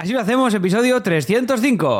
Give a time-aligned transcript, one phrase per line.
[0.00, 1.98] Así lo hacemos, episodio 305.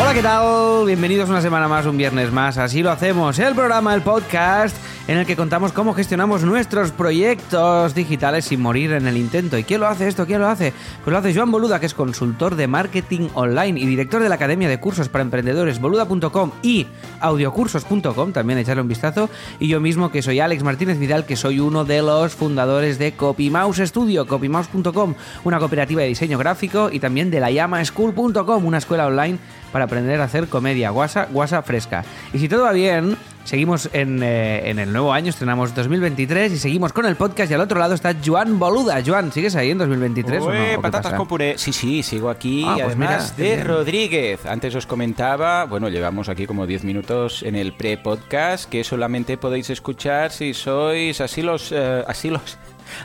[0.00, 0.86] Hola, ¿qué tal?
[0.86, 2.56] Bienvenidos una semana más, un viernes más.
[2.56, 4.74] Así lo hacemos, el programa, el podcast
[5.08, 9.56] en el que contamos cómo gestionamos nuestros proyectos digitales sin morir en el intento.
[9.56, 10.26] ¿Y quién lo hace esto?
[10.26, 10.72] ¿Quién lo hace?
[11.04, 14.34] Pues lo hace Joan Boluda, que es consultor de marketing online y director de la
[14.34, 16.86] Academia de Cursos para Emprendedores, boluda.com y
[17.20, 19.30] audiocursos.com, también echarle un vistazo.
[19.60, 23.12] Y yo mismo, que soy Alex Martínez Vidal, que soy uno de los fundadores de
[23.12, 25.14] CopyMouse Studio, copymouse.com,
[25.44, 29.38] una cooperativa de diseño gráfico, y también de la llamaschool.com, una escuela online
[29.76, 32.02] para aprender a hacer comedia, guasa, guasa fresca.
[32.32, 36.56] Y si todo va bien, seguimos en, eh, en el nuevo año, estrenamos 2023 y
[36.56, 39.02] seguimos con el podcast y al otro lado está Joan Boluda.
[39.04, 40.46] Joan, ¿sigues ahí en 2023 o no?
[40.46, 41.58] ¿O Ué, qué patatas con puré.
[41.58, 42.64] Sí, sí, sigo aquí.
[42.66, 43.68] Ah, pues además mira, de bien.
[43.68, 44.46] Rodríguez.
[44.46, 49.68] Antes os comentaba, bueno, llevamos aquí como 10 minutos en el pre-podcast que solamente podéis
[49.68, 51.70] escuchar si sois así los...
[51.70, 52.56] eh, así los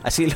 [0.04, 0.28] Así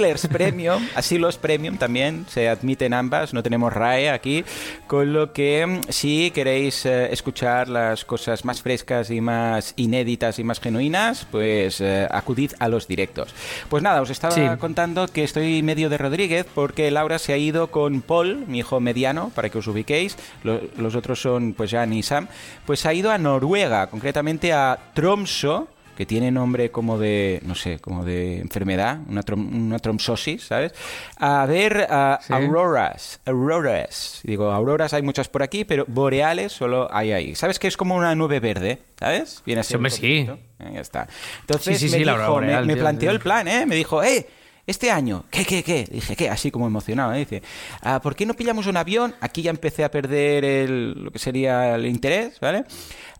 [0.00, 4.44] los Premium, Asilos Premium también se admiten ambas, no tenemos RAE aquí,
[4.86, 10.38] con lo que mm, si queréis eh, escuchar las cosas más frescas y más inéditas
[10.38, 13.34] y más genuinas, pues eh, acudid a los directos.
[13.68, 14.42] Pues nada, os estaba Sí.
[14.58, 18.80] contando que estoy medio de Rodríguez porque Laura se ha ido con Paul, mi hijo
[18.80, 22.28] mediano, para que os ubiquéis, Lo- los otros son pues Jan y Sam,
[22.66, 27.78] pues ha ido a Noruega, concretamente a Tromso, que tiene nombre como de, no sé,
[27.78, 30.72] como de enfermedad, una, trom- una tromsosis, ¿sabes?
[31.18, 32.32] A ver a Sí.
[32.32, 34.20] auroras, auroras.
[34.24, 37.34] Digo, auroras hay muchas por aquí, pero boreales solo hay ahí.
[37.34, 38.78] ¿Sabes que es como una nube verde?
[38.98, 39.42] ¿Sabes?
[39.44, 40.26] Viene a Sí, ser un sí.
[40.26, 40.42] concepto.
[40.60, 41.08] Eh, ya está.
[41.40, 43.14] Entonces Sí, sí, sí, me, la aurora dijo, me- boreal, me tío, planteó sí.
[43.16, 43.66] el plan, ¿eh?
[43.66, 44.26] Me dijo, ¡eh!
[44.64, 45.88] Este año, ¿qué, qué, qué?
[45.90, 46.30] Dije, ¿qué?
[46.30, 47.18] Así como emocionado, ¿eh?
[47.18, 47.42] Dice,
[47.80, 49.12] "Ah, ¿por qué no pillamos un avión?
[49.20, 52.64] Aquí ya empecé a perder el, lo que sería el interés, ¿vale?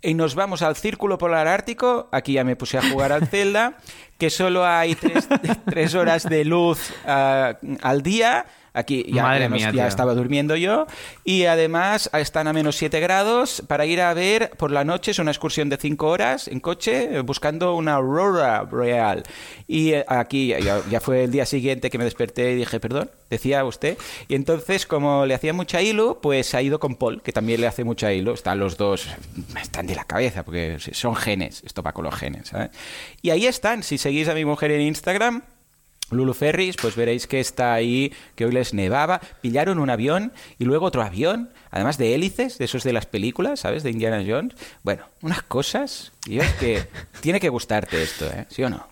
[0.03, 3.77] Y nos vamos al Círculo Polar Ártico, aquí ya me puse a jugar al Zelda,
[4.19, 8.47] que solo hay tres, horas de luz ah, al día.
[8.75, 10.87] Aquí ya, Madre ya nos- mía, ya estaba durmiendo yo.
[11.25, 15.11] Y además están a menos 7 grados para ir a ver por la noche.
[15.11, 19.25] Es una excursión de 5 horas en coche eh, buscando una aurora boreal.
[19.69, 22.81] Y eh, aquí ya- ya, ya fue el día siguiente que me desperté y dije,
[22.81, 23.99] perdón, decía usted.
[24.29, 27.67] Y entonces, como le hacía mucha hilo, pues ha ido con Paul, que también le
[27.67, 28.33] hace mucha hilo.
[28.33, 29.07] Están los dos,
[29.61, 31.63] están de la cabeza, porque son genes.
[31.65, 32.71] Esto va con los genes, ¿sabes?
[33.21, 33.83] Y ahí están.
[33.83, 35.43] Si seguís a mi mujer en Instagram,
[36.15, 39.21] Lulu Ferris, pues veréis que está ahí, que hoy les nevaba.
[39.41, 43.61] Pillaron un avión y luego otro avión, además de hélices, de esos de las películas,
[43.61, 43.83] ¿sabes?
[43.83, 44.55] De Indiana Jones.
[44.83, 46.13] Bueno, unas cosas.
[46.27, 46.87] Y es que
[47.21, 48.47] tiene que gustarte esto, ¿eh?
[48.49, 48.87] ¿Sí o no?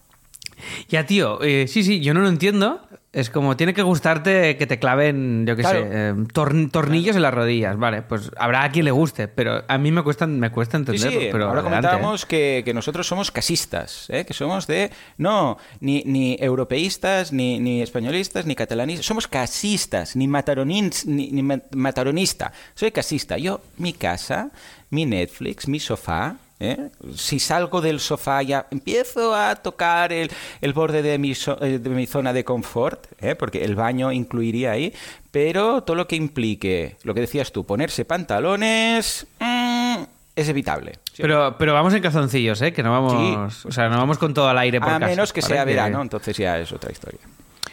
[0.88, 2.80] Ya, tío, eh, sí, sí, yo no lo entiendo.
[3.12, 5.80] Es como, tiene que gustarte que te claven, yo qué Claro.
[5.80, 7.76] sé, eh, torn- tornillos en las rodillas.
[7.76, 11.20] Vale, pues habrá a quien le guste, pero a mí me cuesta, me cuesta entenderlo.
[11.20, 14.24] sí, pero ahora adelante, comentábamos que, que nosotros somos casistas, ¿eh?
[14.24, 20.28] que somos de, no, ni, ni europeístas, ni, ni españolistas, ni catalanistas, somos casistas, ni,
[20.28, 23.36] mataronins, ni, ni ma- mataronista, soy casista.
[23.38, 24.50] Yo, mi casa,
[24.90, 26.90] mi Netflix, mi sofá, ¿eh?
[27.16, 31.78] si salgo del sofá ya empiezo a tocar el, el borde de mi, so- eh,
[31.78, 33.34] de mi zona de confort, ¿eh?
[33.34, 34.94] porque el baño incluiría ahí,
[35.30, 39.26] pero todo lo que implique, lo que decías tú, ponerse pantalones...
[39.40, 40.02] mm,
[40.36, 40.92] es evitable.
[41.12, 41.22] ¿sí?
[41.22, 42.72] Pero, pero vamos en calzoncillos, ¿eh?
[42.72, 45.32] Que no vamos, o sea, no vamos con todo al aire por a casa, menos
[45.32, 45.54] que ¿vale?
[45.54, 47.20] sea verano, entonces ya es otra historia.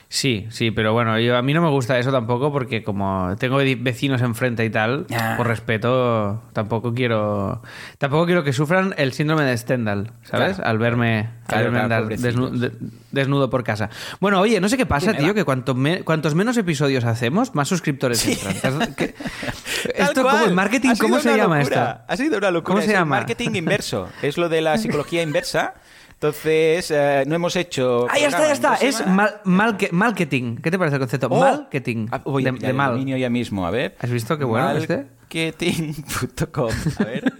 [0.09, 3.57] Sí, sí, pero bueno, yo, a mí no me gusta eso tampoco porque como tengo
[3.57, 5.33] ve- vecinos enfrente y tal, Ah.
[5.35, 7.61] por respeto, tampoco quiero
[7.97, 10.55] tampoco quiero que sufran el síndrome de Stendhal, ¿sabes?
[10.55, 10.69] Claro.
[10.69, 13.89] Al verme, al Claro, verme claro, andar desnudo por casa.
[14.21, 17.67] Bueno, oye, no sé qué pasa, tío, que cuanto me- cuantos menos episodios hacemos, más
[17.67, 18.81] suscriptores entran.
[18.81, 19.13] ¿Has- qué-
[19.97, 21.91] Tal Esto como el marketing, ¿cómo se llama locura.
[21.91, 22.03] esto?
[22.07, 22.65] Ha sido una locura.
[22.67, 23.17] ¿Cómo se Es el llama?
[23.17, 24.07] marketing inverso.
[24.21, 25.73] Es lo de la psicología inversa.
[26.19, 28.07] Entonces, eh, no hemos hecho.
[28.09, 28.73] Ah, ya está, ya está.
[28.75, 30.55] Es mal, marketing.
[30.57, 31.27] ¿Qué te parece el concepto?
[31.29, 31.39] Oh.
[31.39, 32.07] Marketing.
[32.11, 32.91] Ah, voy de, a de el mal.
[32.93, 33.95] dominio ya mismo, a ver.
[33.99, 35.05] ¿Has visto qué bueno este?
[35.21, 36.71] Marketing.com.
[36.99, 37.33] A ver.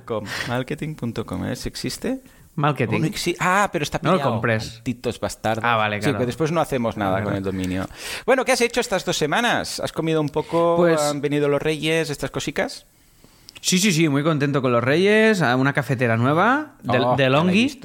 [0.04, 0.24] .com.
[0.48, 1.42] Marketing.com.
[1.42, 2.20] Ver si existe.
[2.56, 3.00] Marketing.
[3.12, 4.32] Oh, ah, pero está No lo pillado.
[4.32, 4.74] compres.
[4.74, 5.64] Malditos bastardos.
[5.64, 6.18] Ah, vale, Sí, claro.
[6.18, 7.86] que después no hacemos nada con el dominio.
[8.26, 9.78] Bueno, ¿qué has hecho estas dos semanas?
[9.78, 10.74] ¿Has comido un poco?
[10.76, 12.10] Pues- ¿Han venido los reyes?
[12.10, 12.86] ¿Estas cositas?
[13.60, 17.80] Sí, sí, sí, muy contento con los Reyes, una cafetera nueva de, Oh, de Longi,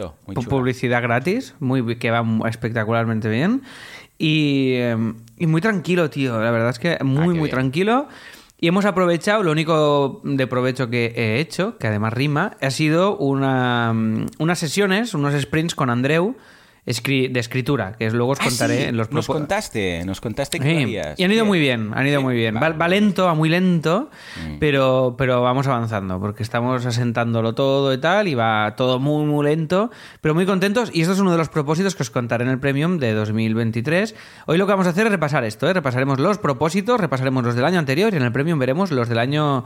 [0.48, 3.62] publicidad gratis, muy que va espectacularmente bien
[4.18, 7.50] y, eh, y muy tranquilo, tío, la verdad es que muy, Ah, muy bien.
[7.50, 8.07] tranquilo.
[8.57, 13.18] Y hemos aprovechado, lo único de provecho que he hecho, que además rima, ha sido
[13.18, 16.38] una, mm, unas sesiones, unos sprints con Andreu
[16.85, 20.59] escri- de escritura, que luego os Ah, contaré sí, en los Nos contaste, nos contaste
[20.59, 21.47] que Sí, y han ido Bien.
[21.47, 22.55] muy bien, han ido Sí, muy bien.
[22.55, 24.57] Va, lento, va muy lento, Mm.
[24.59, 29.45] pero, pero vamos avanzando, porque estamos asentándolo todo y tal, y va todo muy, muy
[29.45, 29.89] lento,
[30.21, 30.91] pero muy contentos.
[30.93, 34.15] Y esto es uno de los propósitos que os contaré en el Premium de 2023.
[34.47, 35.73] Hoy lo que vamos a hacer es repasar esto, ¿eh?
[35.73, 39.17] repasaremos los propósitos, repasaremos los del año anterior y en el Premium veremos los del
[39.19, 39.65] año,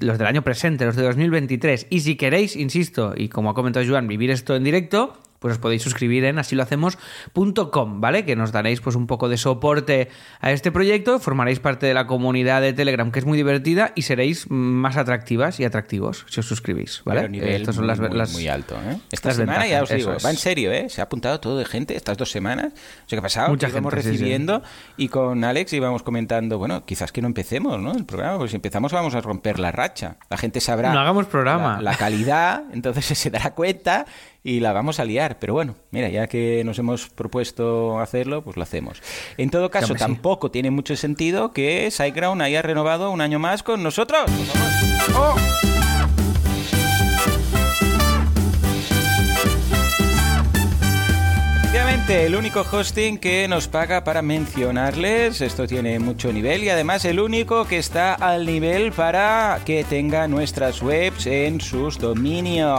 [0.00, 1.86] los del año presente, los de 2023.
[1.90, 5.14] Y si queréis, insisto, y como ha comentado Joan, vivir esto en directo,
[5.44, 8.24] pues os podéis suscribir en asilohacemos.com, ¿vale?
[8.24, 10.08] Que nos daréis pues un poco de soporte
[10.40, 14.02] a este proyecto, formaréis parte de la comunidad de Telegram, que es muy divertida, y
[14.02, 17.20] seréis más atractivas y atractivos si os suscribís, ¿vale?
[17.20, 18.96] Pero nivel Eh, estas son las, muy, las- muy alto, ¿eh?
[19.10, 20.24] Esta las semana ya ventajas, os digo, es.
[20.24, 20.86] va en serio, ¿eh?
[20.88, 22.72] Se ha apuntado todo de gente estas dos semanas.
[22.72, 23.48] O sea, ¿qué ha pasado?
[23.50, 24.18] Mucha Que íbamos gente, sí, sí.
[24.22, 24.62] recibiendo
[24.96, 27.92] y con Alex íbamos comentando, bueno, quizás que no empecemos, ¿no?
[27.92, 30.16] El programa, pues si empezamos vamos a romper la racha.
[30.30, 31.76] La gente sabrá No hagamos programa.
[31.82, 34.06] La, la calidad, entonces se dará cuenta
[34.44, 35.38] y la vamos a liar.
[35.40, 39.02] Pero bueno, mira, ya que nos hemos propuesto hacerlo, pues lo hacemos.
[39.36, 39.98] En todo caso, sí.
[39.98, 44.30] tampoco tiene mucho sentido que SiteGround haya renovado un año más con nosotros.
[45.16, 45.34] ¡Oh!
[52.08, 57.18] El único hosting que nos paga para mencionarles, esto tiene mucho nivel y además el
[57.18, 62.78] único que está al nivel para que tenga nuestras webs en sus dominios.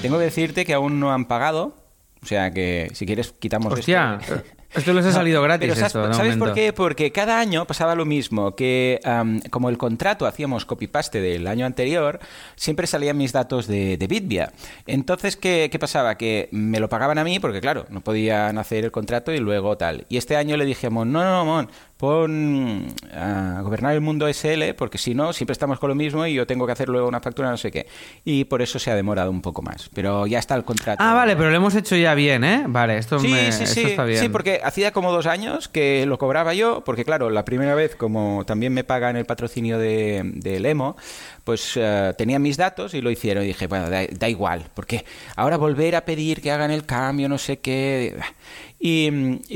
[0.01, 1.75] Tengo que decirte que aún no han pagado,
[2.23, 4.43] o sea que si quieres quitamos Hostia, esto.
[4.73, 5.67] Esto les ha No, salido gratis.
[5.69, 6.73] pero ¿sabes, esto, de ¿sabes por qué?
[6.73, 11.65] Porque cada año pasaba lo mismo, que am, como el contrato hacíamos copy-paste del año
[11.65, 12.19] anterior,
[12.55, 14.51] siempre salían mis datos de, de Bitvia.
[14.85, 16.15] Entonces, ¿qué, qué pasaba?
[16.15, 19.77] Que me lo pagaban a mí, porque claro, no podían hacer el contrato y luego
[19.77, 20.05] tal.
[20.09, 24.73] Y este año le Mon, no, no, no, Mon, pon a gobernar el mundo SL,
[24.77, 27.19] porque si no, siempre estamos con lo mismo y yo tengo que hacer luego una
[27.19, 27.87] factura, no sé qué.
[28.23, 29.89] Y por eso se ha demorado un poco más.
[29.93, 31.03] Pero ya está el contrato.
[31.03, 32.63] Ah, vale, pero lo hemos hecho ya bien, ¿eh?
[32.67, 33.83] Vale, esto, Sí, me- sí, esto sí.
[33.87, 34.19] está bien.
[34.21, 37.95] Sí, porque hacía como dos años que lo cobraba yo, porque claro, la primera vez,
[37.95, 40.95] como también me pagan el patrocinio de, de Lemo,
[41.43, 43.43] pues eh, tenía mis datos y lo hicieron.
[43.43, 45.03] Y dije, bueno, da, da igual, porque
[45.35, 48.15] ahora volver a pedir que hagan el cambio, no sé qué.
[48.79, 49.09] Y,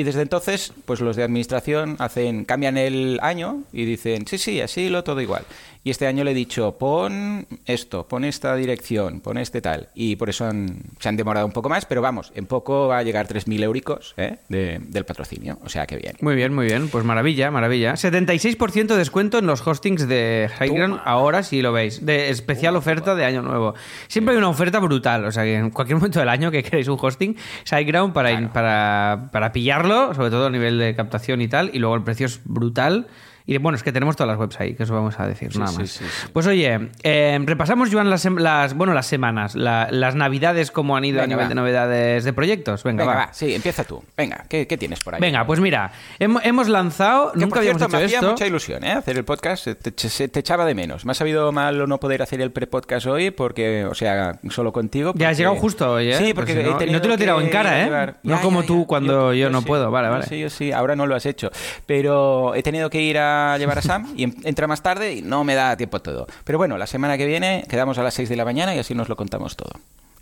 [0.03, 4.89] desde entonces, pues los de administración hacen, cambian el año y dicen, sí, sí, así
[4.89, 5.45] lo todo igual.
[5.83, 9.89] Y este año le he dicho, pon esto, pon esta dirección, pon este tal.
[9.95, 12.99] Y por eso han- se han demorado un poco más, pero vamos, en poco va
[12.99, 14.37] a llegar 3.000 euricos ¿eh?
[14.47, 15.57] de- del patrocinio.
[15.63, 16.17] O sea que bien.
[16.21, 16.87] Muy bien, muy bien.
[16.87, 17.93] Pues maravilla, maravilla.
[17.95, 22.05] 76% de descuento en los hostings de Highground ahora sí lo veis.
[22.05, 23.73] De especial oferta de año nuevo.
[24.07, 25.25] Siempre hay una oferta brutal.
[25.25, 29.29] O sea que en cualquier momento del año que queréis un hosting, Sideground para, para,
[29.31, 31.71] para pillarlo, sobre todo a nivel de captación y tal.
[31.73, 33.07] Y luego el precio es brutal.
[33.45, 35.71] Y bueno, es que tenemos todas las webs ahí, que eso vamos a decir, nada
[35.71, 35.89] más.
[35.89, 36.27] sí, sí.
[36.31, 41.05] Pues oye, eh, repasamos, Joan, las, las, bueno, las semanas, la- las navidades, cómo han
[41.05, 41.49] ido a Venga, nivel va.
[41.49, 42.83] de novedades de proyectos.
[42.83, 43.25] Venga, Venga, va.
[43.27, 44.03] va, sí, empieza tú.
[44.15, 45.21] Venga, ¿qué, qué tienes por ahí?
[45.21, 48.47] Venga, pues mira, hem- hemos lanzado, Que, nunca por habíamos cierto, hecho me hacía mucha
[48.47, 48.91] ilusión ¿eh?
[48.91, 51.05] hacer el podcast, te, echaba de menos.
[51.05, 55.13] Me ha sabido mal no poder hacer el pre-podcast hoy, porque, o sea, solo contigo.
[55.15, 56.13] Ya has llegado justo hoy, ¿eh?
[56.17, 57.85] Sí, Pues porque si no- te lo he tirado en cara, ¿eh?
[57.85, 59.89] llevar- No como tú cuando yo no puedo.
[59.91, 60.25] Vale, vale.
[60.27, 61.49] Sí, yo sí, ahora no lo has hecho.
[61.85, 65.21] Pero he tenido que ir a llevar a Sam y en- entra más tarde y
[65.21, 66.27] no me da tiempo todo.
[66.43, 68.93] Pero bueno, la semana que viene quedamos a las 6 de la mañana y así
[68.95, 69.71] nos lo contamos todo.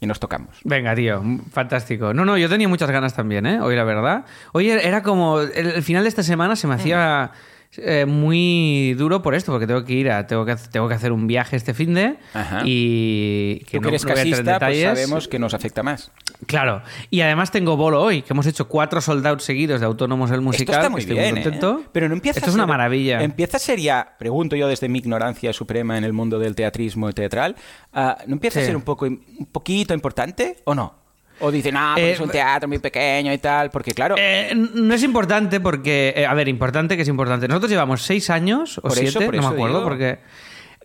[0.01, 0.49] Y nos tocamos.
[0.63, 2.13] Venga, tío, fantástico.
[2.13, 3.59] No, no, yo tenía muchas ganas también, ¿eh?
[3.59, 4.23] Hoy, la verdad.
[4.53, 5.41] Hoy era como.
[5.41, 7.31] El, el final de esta semana se me hacía
[7.77, 10.25] eh, muy duro por esto, porque tengo que ir a.
[10.27, 12.17] Tengo que, tengo que hacer un viaje este fin de.
[12.33, 12.61] Ajá.
[12.65, 13.63] Y.
[13.71, 14.83] Tú no- que eres no casista, pues detalles.
[14.85, 16.11] sabemos que nos afecta más.
[16.47, 16.81] Claro.
[17.09, 20.61] Y además tengo bolo hoy, que hemos hecho cuatro soldados seguidos de Autónomos el Musical.
[20.63, 21.79] Esto está que muy bien, muy contento.
[21.83, 21.89] ¿eh?
[21.91, 23.21] Pero no empieza Esto a es una ser- maravilla.
[23.21, 27.09] Empieza a ser ya, pregunto yo desde mi ignorancia suprema en el mundo del teatrismo
[27.09, 27.55] y teatral,
[27.93, 30.98] ah, ¿no empieza a ser un poco un poquito importante o no?
[31.41, 34.51] O dicen, ah, porque Eh, es un teatro muy pequeño y tal, porque claro, Eh,
[34.55, 37.47] no es importante porque, eh, a ver, importante que es importante.
[37.47, 39.89] Nosotros llevamos seis años o Por eso, siete, por no me eso acuerdo, digo.
[39.89, 40.19] porque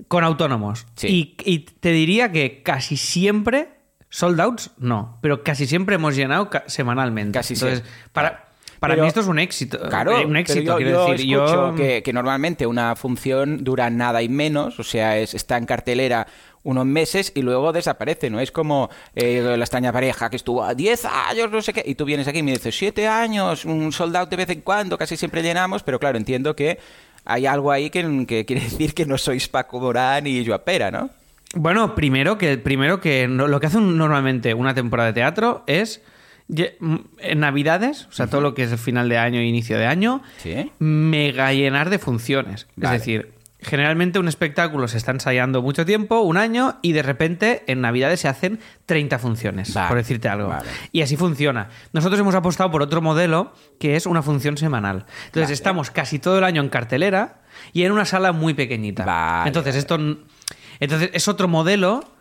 [0.08, 0.86] con autónomos.
[0.96, 1.36] Sí.
[1.44, 3.68] Y, y te diría que casi siempre,
[4.10, 7.36] sold outs, no, pero casi siempre hemos llenado ca- semanalmente.
[7.38, 8.10] Casi Entonces, siempre.
[8.12, 8.44] para,
[8.80, 9.78] para Pero- mí esto es un éxito.
[9.88, 11.32] Claro, eh, un éxito, yo, quiero yo decir.
[11.32, 15.56] escucho yo que, que normalmente una función dura nada y menos, o sea, es, está
[15.58, 16.26] en cartelera
[16.64, 18.40] unos meses y luego desaparece, ¿no?
[18.40, 21.94] Es como eh, la extraña pareja que estuvo a 10 años, no sé qué, y
[21.94, 25.16] tú vienes aquí y me dices 7 años, un soldado de vez en cuando, casi
[25.16, 26.78] siempre llenamos, pero claro, entiendo que
[27.26, 30.90] hay algo ahí que, que quiere decir que no sois Paco Morán y Joa Pera,
[30.90, 31.10] ¿no?
[31.54, 36.00] Bueno, primero que, primero que lo que hace un- normalmente una temporada de teatro es
[36.48, 39.78] mm, En Navidades, o sea, todo lo que es el final de año e inicio
[39.78, 40.70] de año, Sí.
[40.80, 42.66] mega llenar de funciones.
[42.76, 42.96] Vale.
[42.96, 43.32] Es decir,
[43.64, 48.20] generalmente un espectáculo se está ensayando mucho tiempo, un año, y de repente en Navidades
[48.20, 50.48] se hacen 30 funciones, Vale, por decirte algo.
[50.48, 50.68] vale.
[50.92, 51.68] Y así funciona.
[51.92, 55.06] Nosotros hemos apostado por otro modelo que es una función semanal.
[55.26, 55.54] Entonces Vale.
[55.54, 57.42] estamos casi todo el año en cartelera
[57.72, 59.44] y en una sala muy pequeñita.
[59.46, 59.98] Entonces esto
[60.80, 62.14] entonces es otro modelo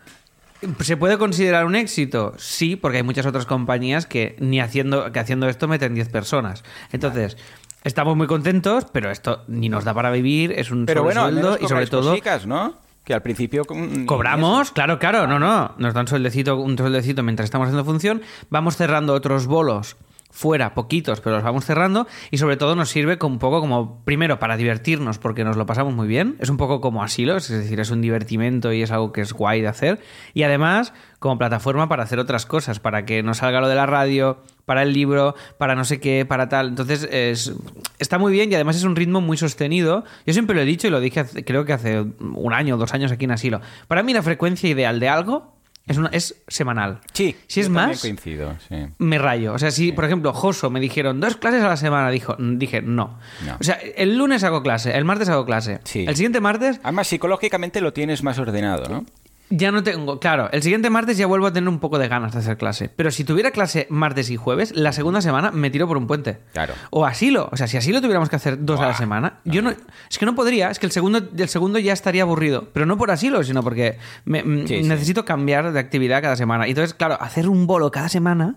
[0.79, 2.33] ¿Se puede considerar un éxito?
[2.37, 6.63] Sí, porque hay muchas otras compañías que ni haciendo, que haciendo esto meten 10 personas.
[6.91, 7.37] Entonces,
[7.83, 11.57] estamos muy contentos, pero esto ni nos da para vivir, es un Pero bueno, sueldo
[11.59, 12.75] y sobre todo ¿no?
[13.03, 13.63] Que al principio...
[14.05, 18.77] cobramos, claro, claro, no, no, nos dan sueldecito, un sueldecito mientras estamos haciendo función, vamos
[18.77, 19.97] cerrando otros bolos
[20.33, 24.03] fuera, poquitos, pero los vamos cerrando y sobre todo nos sirve como un poco como,
[24.03, 27.47] primero, para divertirnos porque nos lo pasamos muy bien, es un poco como asilo, es
[27.49, 30.01] decir, es un divertimento y es algo que es guay de hacer.
[30.33, 33.85] Y además como plataforma para hacer otras cosas, para que no salga lo de la
[33.85, 37.53] radio, para el libro, para no sé qué, para tal, entonces es,
[37.99, 40.87] está muy bien y además es un ritmo muy sostenido, yo siempre lo he dicho
[40.87, 44.01] y lo dije creo que hace un año o dos años aquí en asilo, para
[44.01, 45.52] mí la frecuencia ideal de algo
[45.85, 47.01] es, una, es semanal.
[47.11, 48.75] Sí, Si es más, coincido, sí.
[48.99, 49.53] me rayo.
[49.53, 52.81] O sea, si, por ejemplo, Joso me dijeron dos clases a la semana, dijo, dije
[52.81, 53.19] no.
[53.45, 53.57] No.
[53.59, 55.81] O sea, el lunes hago clase, el martes hago clase.
[55.83, 56.05] Sí.
[56.07, 59.05] El siguiente martes Además, psicológicamente lo tienes más ordenado, ¿no?
[59.49, 60.19] Ya no tengo.
[60.19, 62.89] Claro, el siguiente martes ya vuelvo a tener un poco de ganas de hacer clase.
[62.95, 66.39] Pero si tuviera clase martes y jueves, la segunda semana me tiro por un puente.
[66.53, 66.73] Claro.
[66.89, 67.49] O asilo.
[67.51, 69.71] O sea, si asilo tuviéramos que hacer dos a la semana, yo no.
[70.09, 70.69] Es que no podría.
[70.71, 72.69] Es que el segundo, el segundo ya estaría aburrido.
[72.73, 74.87] Pero no por asilo, sino porque me- m- Sí, sí.
[74.89, 76.67] necesito cambiar de actividad cada semana.
[76.67, 78.55] Y entonces, claro, hacer un bolo cada semana.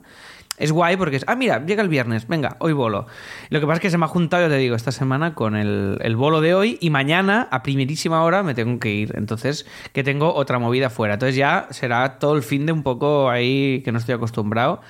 [0.59, 3.07] Es guay porque es, ah, mira, llega el viernes, venga, hoy bolo.
[3.51, 5.55] Lo que pasa es que se me ha juntado, yo te digo, esta semana con
[5.55, 9.13] el, el bolo de hoy y mañana, a primerísima hora, me tengo que ir.
[9.17, 11.15] Entonces, que tengo otra movida fuera.
[11.15, 14.81] Entonces ya será todo el fin de un poco ahí que no estoy acostumbrado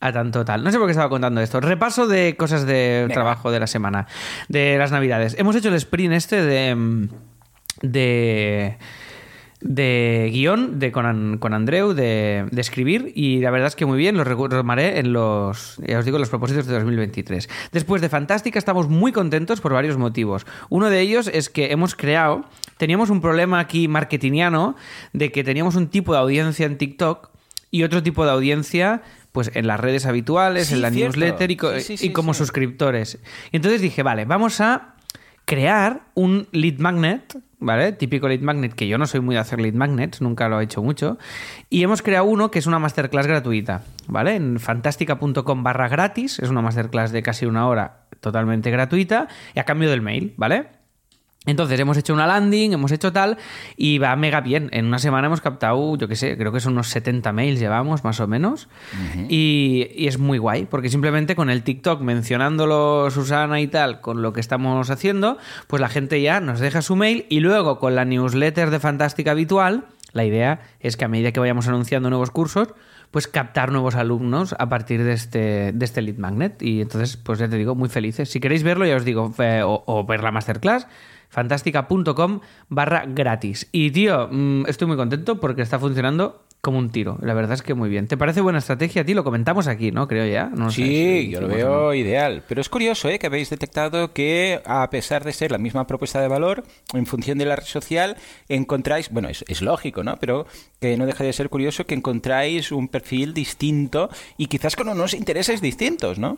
[0.00, 0.62] a tanto tal.
[0.62, 1.60] No sé por qué estaba contando esto.
[1.60, 3.14] Repaso de cosas de Venga.
[3.14, 4.06] trabajo de la semana,
[4.48, 5.34] de las navidades.
[5.38, 6.74] Hemos hecho el sprint este de...
[6.74, 7.08] mm,
[7.82, 8.78] de
[9.60, 13.96] de guion de con, con Andreu de, de escribir y la verdad es que muy
[13.98, 17.48] bien, lo retomaré en los, ya os digo, los propósitos de 2023.
[17.72, 20.46] Después de Fantástica estamos muy contentos por varios motivos.
[20.68, 22.44] Uno de ellos es que hemos creado,
[22.76, 24.76] teníamos un problema aquí marketingiano
[25.12, 27.30] de que teníamos un tipo de audiencia en TikTok
[27.70, 31.18] y otro tipo de audiencia pues en las redes habituales, Sí, en la cierto.
[31.18, 33.18] newsletter y, co- Sí, sí, sí, y como suscriptores.
[33.52, 34.94] Y entonces dije, vale, vamos a
[35.46, 37.92] crear un lead magnet, ¿vale?
[37.92, 40.64] Típico lead magnet, que yo no soy muy de hacer lead magnets, nunca lo he
[40.64, 41.18] hecho mucho.
[41.70, 44.34] Y hemos creado uno que es una masterclass gratuita, ¿vale?
[44.34, 49.64] En fantástica.com barra gratis, es una masterclass de casi una hora totalmente gratuita y a
[49.64, 50.75] cambio del mail, ¿vale?
[51.46, 53.38] Entonces hemos hecho una landing, hemos hecho tal
[53.76, 54.68] y va mega bien.
[54.72, 58.04] En una semana hemos captado, yo qué sé, creo que son unos 70 mails llevamos
[58.04, 58.68] más o menos.
[59.28, 64.22] y, y es muy guay porque simplemente con el TikTok mencionándolo Susana y tal, con
[64.22, 67.94] lo que estamos haciendo, pues la gente ya nos deja su mail y luego con
[67.94, 72.30] la newsletter de Fantástica habitual, la idea es que a medida que vayamos anunciando nuevos
[72.30, 72.68] cursos,
[73.10, 76.60] pues captar nuevos alumnos a partir de este, de este lead magnet.
[76.62, 78.28] Y entonces, pues ya te digo, muy felices.
[78.28, 80.86] Si queréis verlo, ya os digo, eh, o, o ver la masterclass,
[81.28, 83.68] fantástica.com barra gratis.
[83.72, 87.16] Y tío, mm, estoy muy contento porque está funcionando como un tiro.
[87.22, 88.08] La verdad es que muy bien.
[88.08, 89.14] ¿Te parece buena estrategia a ti?
[89.14, 90.08] Lo comentamos aquí, ¿no?
[90.08, 90.46] Creo ya.
[90.52, 90.82] No sé Sí,
[91.26, 91.54] si yo lo no.
[91.54, 92.42] veo ideal.
[92.48, 93.20] Pero es curioso ¿eh?
[93.20, 97.38] que habéis detectado que, a pesar de ser la misma propuesta de valor, en función
[97.38, 98.16] de la red social,
[98.48, 100.16] encontráis, bueno, es, es lógico, ¿no?
[100.16, 100.46] Pero
[100.80, 105.14] que no deja de ser curioso que encontráis un perfil distinto y quizás con unos
[105.14, 106.36] intereses distintos, ¿no?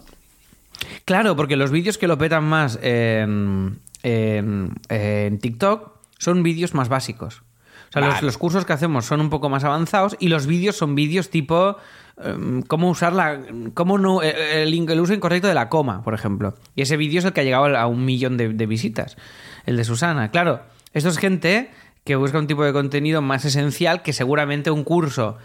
[1.07, 6.89] Claro, porque los vídeos que lo petan más en, en- en TikTok son vídeos más
[6.89, 7.43] básicos.
[7.89, 8.27] O sea, los, Vale.
[8.27, 11.77] los cursos que hacemos son un poco más avanzados y los vídeos son vídeos tipo
[12.23, 13.41] em, cómo usar la.
[13.75, 14.23] cómo no.
[14.23, 16.55] eh, El, el uso incorrecto de la coma, por ejemplo.
[16.75, 19.17] Y ese vídeo es el que ha llegado a un millón de, de visitas.
[19.65, 20.31] El de Susana.
[20.31, 20.61] Claro,
[20.93, 21.71] esto es gente
[22.05, 25.39] que busca un tipo de contenido más esencial que seguramente un curso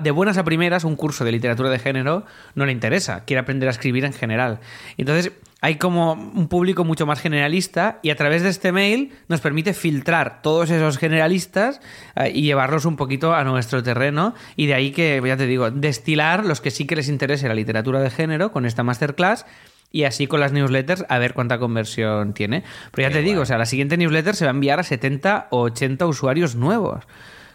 [0.00, 2.24] de buenas a primeras, un curso de literatura de género
[2.54, 4.60] no le interesa, quiere aprender a escribir en general.
[4.96, 9.40] Entonces, hay como un público mucho más generalista y a través de este mail nos
[9.40, 11.80] permite filtrar todos esos generalistas
[12.16, 15.70] eh, y llevarlos un poquito a nuestro terreno y de ahí que, ya te digo,
[15.70, 19.46] destilar los que sí que les interese la literatura de género con esta masterclass
[19.90, 22.64] y así con las newsletters a ver cuánta conversión tiene.
[22.90, 24.82] Pero ya Qué te digo, o sea, la siguiente newsletter se va a enviar a
[24.82, 27.04] 70 o 80 usuarios nuevos.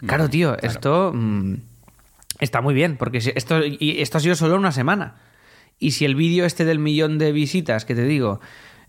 [0.05, 1.55] Claro, tío, esto mm,
[2.39, 5.15] está muy bien, porque esto, y esto ha sido solo una semana.
[5.77, 8.39] Y si el vídeo este del millón de visitas, que te digo,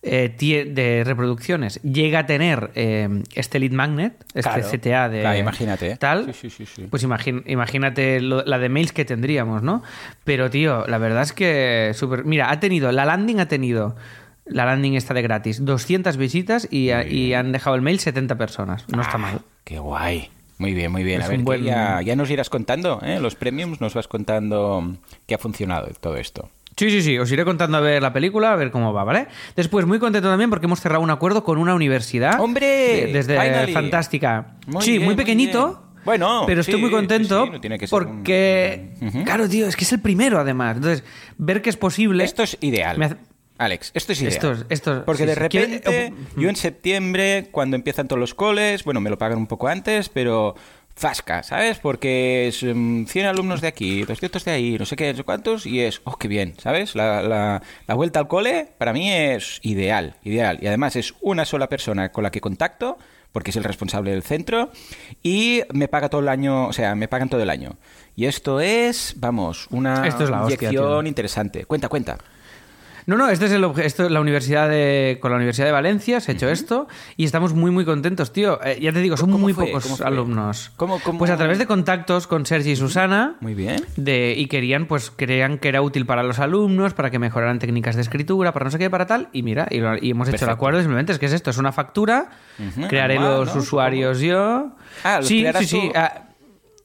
[0.02, 0.34] eh,
[0.72, 4.68] de reproducciones llega a tener eh, este lead magnet, este Claro.
[4.70, 5.96] CTA de Claro, imagínate, ¿eh?
[5.98, 6.86] tal, Sí, sí, sí, sí.
[6.90, 9.82] pues imagín- imagínate lo- la de mails que tendríamos, ¿no?
[10.24, 12.24] Pero tío, la verdad es que súper...
[12.24, 13.94] Mira, ha tenido, la landing ha tenido,
[14.46, 18.86] la landing está de gratis, 200 visitas y, y han dejado el mail 70 personas.
[18.88, 19.40] No está mal.
[19.64, 20.30] Qué guay.
[20.60, 21.20] Muy bien, muy bien.
[21.20, 23.18] Es a ver, buen- ya, ya nos irás contando, ¿eh?
[23.18, 24.94] Los premiums nos vas contando
[25.26, 26.48] qué ha funcionado todo esto.
[26.76, 29.26] Sí, sí, sí, os iré contando a ver la película, a ver cómo va, ¿vale?
[29.56, 32.40] Después, muy contento también porque hemos cerrado un acuerdo con una universidad.
[32.40, 32.66] ¡Hombre!
[32.66, 33.72] de- Desde Finally.
[33.72, 34.56] Fantástica.
[34.66, 35.82] Muy sí, bien, muy pequeñito.
[36.04, 38.92] Bueno, pero estoy sí, muy contento sí, no tiene que ser un- porque,
[39.24, 40.76] claro, tío, es que es el primero además.
[40.76, 41.04] Entonces,
[41.36, 42.24] ver que es posible.
[42.24, 42.96] Esto es ideal.
[42.96, 43.16] Me hace-
[43.60, 44.32] Alex, esto es ideal.
[44.34, 48.18] Esto es- esto es- Porque sí, de repente, Quiero- yo en septiembre, cuando empiezan todos
[48.20, 50.54] los coles, bueno, me lo pagan un poco antes, pero
[50.94, 51.78] fasca, ¿sabes?
[51.78, 55.24] Porque es mm, 100 alumnos de aquí, 200 de ahí, no sé qué, no sé
[55.24, 56.94] cuántos, y es, oh, qué bien, ¿sabes?
[56.94, 60.58] La, la- la vuelta al cole para mí es ideal, ideal.
[60.60, 62.98] Y además es una sola persona con la que contacto,
[63.32, 64.70] porque es el responsable del centro,
[65.22, 67.76] y me paga todo el año, o sea, me pagan todo el año.
[68.16, 71.08] Y esto es, vamos, una Esto es hostia, inyección tío.
[71.08, 71.64] interesante.
[71.66, 72.18] Cuenta, cuenta.
[73.10, 76.20] No, no, este es el esto es la universidad de, con la Universidad de Valencia
[76.20, 76.86] se ha hecho esto
[77.16, 78.60] y estamos muy muy contentos, tío.
[78.64, 79.66] Eh, ya te digo, son ¿Cómo muy fue?
[79.66, 80.70] pocos alumnos.
[80.76, 81.18] ¿Cómo- cómo?
[81.18, 83.34] Pues a través de contactos con Sergi y Susana.
[83.40, 83.84] Muy bien.
[83.96, 87.96] De, y querían, pues, creían que era útil para los alumnos, para que mejoraran técnicas
[87.96, 89.28] de escritura, para no sé qué, para tal.
[89.32, 90.78] Y mira, y, lo- y hemos hecho el acuerdo.
[90.78, 92.30] Simplemente es que es esto: es una factura.
[92.88, 93.60] Crearé los ¿no?
[93.60, 94.76] usuarios yo.
[95.02, 95.90] Ah, ¿los sí, sí, sí.
[95.96, 96.28] ah,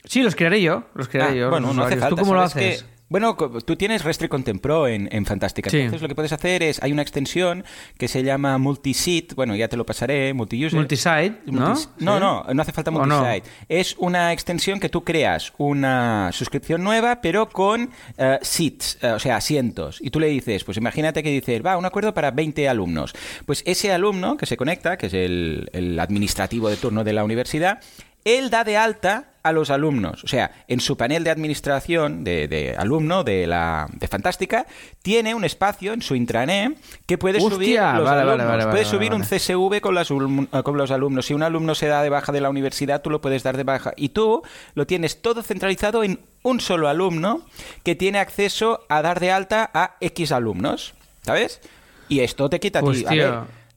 [0.06, 0.86] sí, los crearé yo.
[0.96, 1.50] Los crearé Ah, yo.
[1.52, 2.10] bueno, los no hace falta.
[2.10, 2.84] ¿Tú cómo lo ¿sabes haces?
[2.84, 5.70] que- bueno, tú tienes Restri Contempro en, en Fantástica.
[5.70, 5.78] Sí.
[5.78, 7.64] Entonces lo que puedes hacer es, hay una extensión
[7.98, 10.78] que se llama Multisite, bueno, ya te lo pasaré, Multiuser.
[10.80, 11.74] Multisite, ¿no?
[11.76, 13.44] Multis- No, no, no hace falta multisite.
[13.70, 19.20] Es una extensión que tú creas una suscripción nueva, pero con eh, seats, eh, o
[19.20, 20.00] sea, asientos.
[20.02, 23.14] Y tú le dices, pues imagínate que dices, va, un acuerdo para 20 alumnos.
[23.46, 27.24] Pues ese alumno que se conecta, que es el, el administrativo de turno de la
[27.24, 27.80] universidad,
[28.26, 30.24] él da de alta a los alumnos.
[30.24, 34.66] O sea, en su panel de administración de, de alumno de la de Fantástica,
[35.04, 38.48] tiene un espacio en su intranet que puede Hostia, subir los vale, alumnos.
[38.48, 39.22] vale, vale, puede subir un.
[39.22, 41.28] CSV con, las con los alumnos.
[41.28, 43.64] Si un alumno se da de baja de la universidad, tú lo puedes dar de
[43.64, 43.94] baja.
[43.96, 44.42] Y tú
[44.74, 47.46] lo tienes todo centralizado en un solo alumno
[47.84, 50.96] que tiene acceso a dar de alta a X alumnos.
[51.22, 51.62] ¿Sabes?
[52.10, 53.06] Y esto te quita a ti.
[53.06, 53.34] A ver,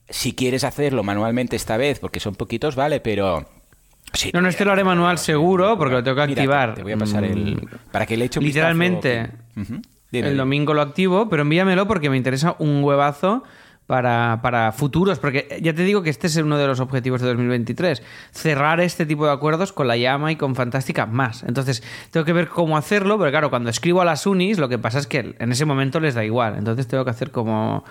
[0.09, 3.58] si quieres hacerlo manualmente esta vez, porque son poquitos, vale, pero...
[4.13, 6.69] Sí, No, no, este lo haré manual seguro porque lo tengo que Mira, activar.
[6.71, 7.55] te- Te voy a pasar el...
[7.55, 7.59] Mm,
[7.91, 9.81] Para que le eche un Literalmente, vistazo.
[10.11, 13.43] El domingo lo activo, pero envíamelo porque me interesa un huevazo
[13.85, 17.27] para, para futuros, porque ya te digo que este es uno de los objetivos de
[17.27, 21.43] 2023, cerrar este tipo de acuerdos con la llama y con Fantástica más.
[21.43, 24.77] Entonces, tengo que ver cómo hacerlo, pero claro, cuando escribo a las unis, lo que
[24.79, 27.83] pasa es que en ese momento les da igual, entonces tengo que hacer como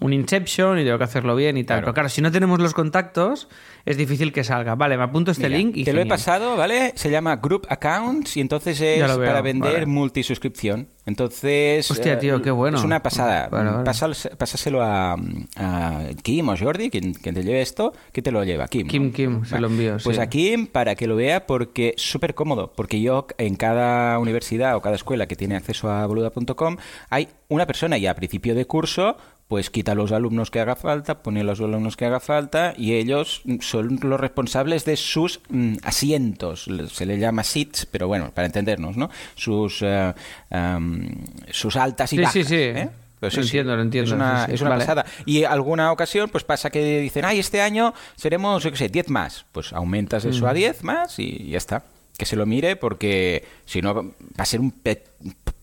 [0.00, 1.76] un Inception y tengo que hacerlo bien y tal.
[1.76, 1.84] Claro.
[1.86, 3.48] Pero claro, si no tenemos los contactos,
[3.84, 4.74] es difícil que salga.
[4.74, 6.92] Vale, me apunto este Mira, link y te lo he pasado, ¿vale?
[6.96, 9.86] Se llama Group Accounts y entonces es veo, para vender vale.
[9.86, 10.88] multisuscripción.
[11.06, 11.88] Entonces.
[11.90, 12.78] Hostia, eh, tío, qué bueno.
[12.78, 13.48] Es una pasada.
[13.48, 13.84] Vale, vale.
[13.84, 15.16] Pásaselo a,
[15.56, 17.92] a Kim o Jordi, quien, quien te lleve esto.
[18.10, 18.66] ¿Quién te lo lleva?
[18.68, 18.86] Kim.
[18.86, 18.90] ¿no?
[18.90, 20.22] Kim, Kim, se lo envío, Pues sí.
[20.22, 22.72] a Kim para que lo vea porque es súper cómodo.
[22.74, 26.76] Porque yo en cada universidad o cada escuela que tiene acceso a boluda.com
[27.10, 29.16] hay una persona y a principio de curso
[29.48, 33.42] pues quita los alumnos que haga falta, pone los alumnos que haga falta y ellos
[33.44, 36.66] mm, son los responsables de sus mm, asientos.
[36.92, 39.10] Se le llama seats, pero bueno, para entendernos, ¿no?
[39.34, 39.82] Sus,
[40.50, 41.08] am,
[41.50, 42.32] sus altas y Sí, bajas.
[42.32, 42.54] sí, sí.
[42.56, 42.88] ¿eh?
[43.20, 44.54] Pues Lo entiendo, lo entiendo, Es una, sí, sí.
[44.56, 44.82] es una Vale.
[44.84, 45.06] pasada.
[45.24, 49.08] Y alguna ocasión, pues pasa que dicen, ay, este año seremos, yo qué sé, 10
[49.08, 49.46] más.
[49.52, 50.56] Pues aumentas eso a Mm.
[50.56, 51.84] 10 más y ya está.
[52.18, 54.04] Que se lo mire porque si no va
[54.36, 55.04] a ser un pe-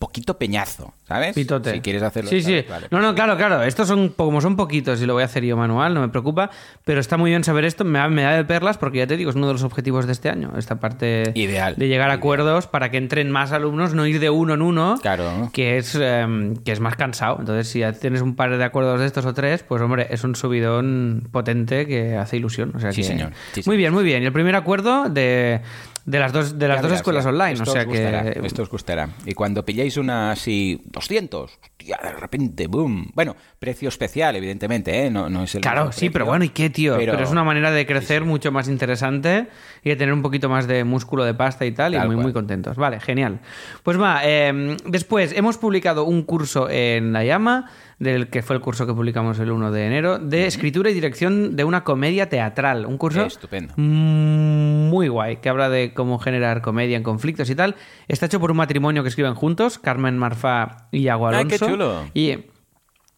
[0.02, 1.32] poquito peñazo, ¿sabes?
[1.32, 1.74] Pitote.
[1.74, 2.28] Si quieres hacerlo.
[2.28, 2.64] Sí, sí.
[2.68, 2.88] Vale.
[2.90, 3.62] No, no, claro, claro.
[3.62, 6.50] Estos son, como son poquitos y lo voy a hacer yo manual, no me preocupa.
[6.84, 7.84] Pero está muy bien saber esto.
[7.84, 10.06] Me da, me da de perlas porque ya te digo, es uno de los objetivos
[10.06, 10.54] de este año.
[10.58, 12.18] Esta parte Ideal, de llegar a ideal.
[12.18, 14.98] acuerdos para que entren más alumnos, no ir de uno en uno.
[15.00, 15.50] Claro.
[15.52, 17.36] Que es, eh, que es más cansado.
[17.38, 20.24] Entonces, si ya tienes un par de acuerdos de estos o tres, pues hombre, es
[20.24, 22.72] un subidón potente que hace ilusión.
[22.74, 23.30] O sea Sí, que- señor.
[23.52, 23.76] Sí, muy señor.
[23.76, 24.22] bien, muy bien.
[24.24, 25.60] Y el primer acuerdo de,
[26.04, 27.30] de las dos, de las Ya dos verás, escuelas ya.
[27.30, 27.52] online.
[27.52, 28.46] Esto o sea os gustará, que.
[28.46, 29.08] esto os gustará.
[29.26, 33.10] Y cuando pilláis una así, 200, hostia, de repente, boom.
[33.14, 35.10] Bueno, precio especial, evidentemente, ¿eh?
[35.10, 36.96] No, no es el Claro, sí, precio, pero bueno, ¿y qué, tío?
[36.96, 39.48] Pero, pero- es una manera de crecer mucho más interesante
[39.84, 42.18] y de tener un poquito más de músculo de pasta y tal, y muy, cual.
[42.18, 42.76] muy contentos.
[42.76, 43.40] Vale, genial.
[43.82, 47.70] Pues va, eh, después hemos publicado un curso en La Llama,
[48.02, 51.54] del que fue el curso que publicamos el 1 de enero, de escritura y dirección
[51.56, 52.84] de una comedia teatral.
[52.86, 53.74] Un curso Estupendo.
[53.76, 57.76] muy guay, que habla de cómo generar comedia en conflictos y tal.
[58.08, 61.66] Está hecho por un matrimonio que escriben juntos, Carmen Marfá y Iago Ay, Alonso.
[61.66, 62.04] qué chulo.
[62.14, 62.38] Y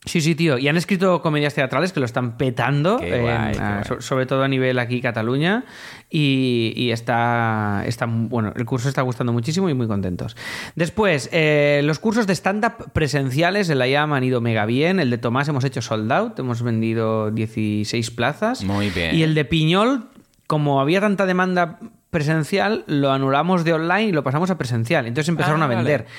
[0.07, 0.59] Sí, sí, tío.
[0.59, 4.43] Y han escrito comedias teatrales que lo están petando, en, qué ah, so- sobre todo
[4.43, 5.65] a nivel aquí Cataluña.
[6.11, 10.37] Y, y está, está, bueno, el curso está gustando muchísimo y muy contentos.
[10.77, 15.01] Después, eh, los cursos de stand-up presenciales en la IAM han ido mega bien.
[15.01, 18.63] El de Tomás hemos hecho sold out, hemos vendido 16 plazas.
[18.63, 19.15] Muy bien.
[19.15, 20.05] Y el de Piñol,
[20.47, 21.79] como había tanta demanda
[22.11, 25.07] presencial, lo anulamos de online y lo pasamos a presencial.
[25.07, 26.03] Entonces empezaron Ah, a vender.
[26.03, 26.15] vale.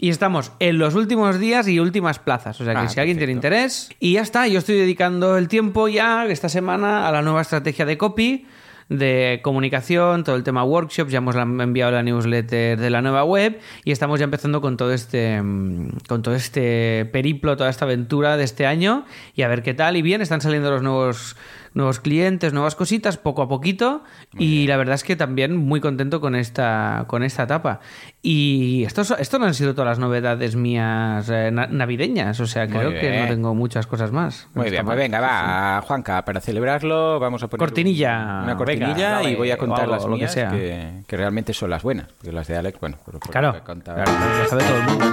[0.00, 2.60] Y estamos en los últimos días y últimas plazas.
[2.60, 3.90] O sea que Ah, si alguien tiene interés.
[3.98, 7.84] Y ya está, yo estoy dedicando el tiempo ya esta semana a la nueva estrategia
[7.84, 8.46] de copy,
[8.88, 11.10] de comunicación, todo el tema workshops.
[11.10, 14.92] Ya hemos enviado la newsletter de la nueva web y estamos ya empezando con todo
[14.92, 19.64] este mm, con todo este periplo, toda esta aventura de este año y a ver
[19.64, 19.96] qué tal.
[19.96, 21.36] Y bien, están saliendo los nuevos
[21.78, 24.02] nuevos clientes, nuevas cositas, poco a poquito.
[24.38, 27.80] y la verdad es que también muy contento con esta, con esta etapa.
[28.20, 32.38] Y esto, esto no han sido todas las novedades mías eh, na- navideñas.
[32.40, 33.22] O sea, Muy creo que bien.
[33.22, 34.48] no tengo muchas cosas más.
[34.54, 38.18] Muy bien, pues venga, va, Juanca, para celebrarlo vamos a poner Cortinilla.
[38.40, 40.50] un- una cortinilla Venga, dale, y voy a contar algo, las lo que mías sea.
[40.50, 43.64] que, que realmente son las buenas, porque las de Alex, bueno, por, por Claro, lo
[43.64, 44.12] que claro,
[44.42, 45.06] lo sabe todo el mundo.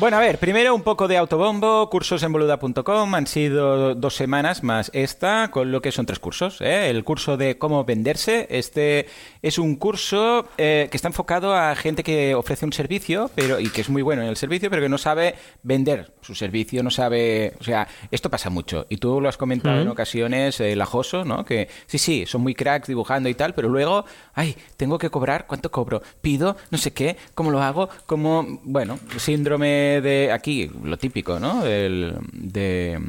[0.00, 4.62] Bueno, a ver, primero un poco de autobombo, cursos en boluda.com, han sido dos semanas
[4.62, 6.60] más esta, con lo que son tres cursos.
[6.60, 6.88] ¿eh?
[6.88, 9.06] El curso de cómo venderse, este
[9.42, 13.70] es un curso eh, que está enfocado a gente que ofrece un servicio pero y
[13.70, 15.34] que es muy bueno en el servicio, pero que no sabe
[15.64, 17.54] vender su servicio, no sabe...
[17.58, 21.44] O sea, esto pasa mucho, y tú lo has comentado en ocasiones, el ajoso, ¿no?
[21.44, 25.48] Que sí, sí, son muy cracks dibujando y tal, pero luego, ay, tengo que cobrar,
[25.48, 26.02] ¿cuánto cobro?
[26.20, 27.88] Pido, no sé qué, ¿cómo lo hago?
[28.06, 31.64] Como, bueno, síndrome de, aquí, lo típico, ¿no?
[31.64, 33.00] El, de...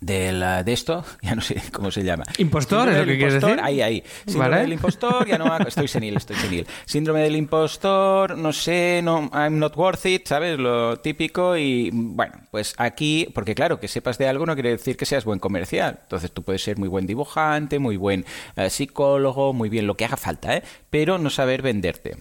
[0.00, 2.24] Del, ah, de esto, ya no sé cómo se llama.
[2.38, 3.64] Impostor, ¿es lo que quieres impostor, decir?
[3.64, 4.04] Ahí, ahí.
[4.26, 4.62] Síndrome Vale.
[4.62, 6.66] del impostor, ya no estoy senil, estoy senil.
[6.84, 10.58] Síndrome del impostor, no sé, no, I'm not worth it, ¿sabes?
[10.58, 14.96] Lo típico y bueno, pues aquí, porque claro, que sepas de algo no quiere decir
[14.96, 15.98] que seas buen comercial.
[16.02, 18.24] Entonces tú puedes ser muy buen dibujante, muy buen
[18.56, 20.62] eh, psicólogo, muy bien lo que haga falta, ¿eh?
[20.90, 22.16] Pero no saber venderte.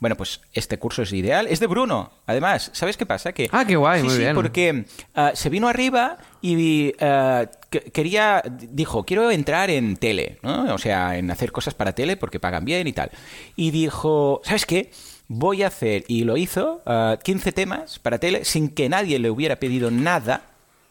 [0.00, 1.46] Bueno, pues este curso es ideal.
[1.48, 2.70] Es de Bruno, además.
[2.72, 3.32] ¿Sabes qué pasa?
[3.32, 4.34] Que, Ah, qué guay, sí, muy sí, bien.
[4.34, 4.84] porque
[5.14, 6.18] ah, se vino arriba
[6.52, 6.92] y
[7.70, 10.74] que- quería, dijo, quiero entrar en tele, ¿no?
[10.74, 13.10] O sea, en hacer cosas para tele porque pagan bien y tal.
[13.56, 14.90] Y dijo, ¿sabes qué?
[15.28, 19.28] Voy a hacer, y lo hizo, ah, 15 temas para tele sin que nadie le
[19.30, 20.42] hubiera pedido nada,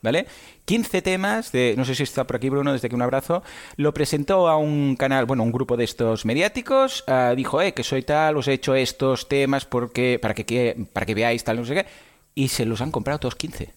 [0.01, 0.25] ¿vale?
[0.65, 3.43] 15 temas de, no sé si está por aquí Bruno, desde que un abrazo,
[3.77, 7.83] lo presentó a un canal, bueno, un grupo de estos mediáticos, ah, dijo, eh, que
[7.83, 11.57] soy tal, os he hecho estos temas porque, para que, que- para que veáis tal,
[11.57, 11.85] no sé qué,
[12.33, 13.69] y se los han comprado todos 15.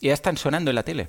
[0.00, 1.08] Y ya están sonando en la tele.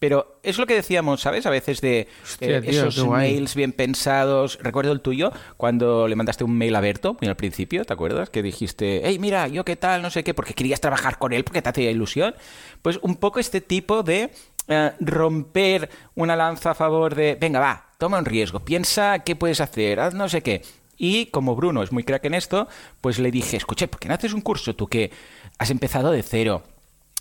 [0.00, 1.44] Pero es lo que decíamos, ¿sabes?
[1.44, 4.58] A veces de Hostia, eh, tío, esos mails bien pensados.
[4.62, 8.30] Recuerdo el tuyo cuando le mandaste un mail a Berto, muy al principio, ¿te acuerdas?
[8.30, 11.44] Que dijiste, hey, mira, yo qué tal, no sé qué, porque querías trabajar con él,
[11.44, 12.34] porque te hacía ilusión.
[12.80, 14.30] Pues un poco este tipo de
[14.68, 19.60] eh, romper una lanza a favor de, venga, va, toma un riesgo, piensa qué puedes
[19.60, 20.62] hacer, haz no sé qué.
[20.96, 22.68] Y como Bruno es muy crack en esto,
[23.02, 25.10] pues le dije, escuché, ¿por qué no haces un curso tú que
[25.58, 26.62] has empezado de cero?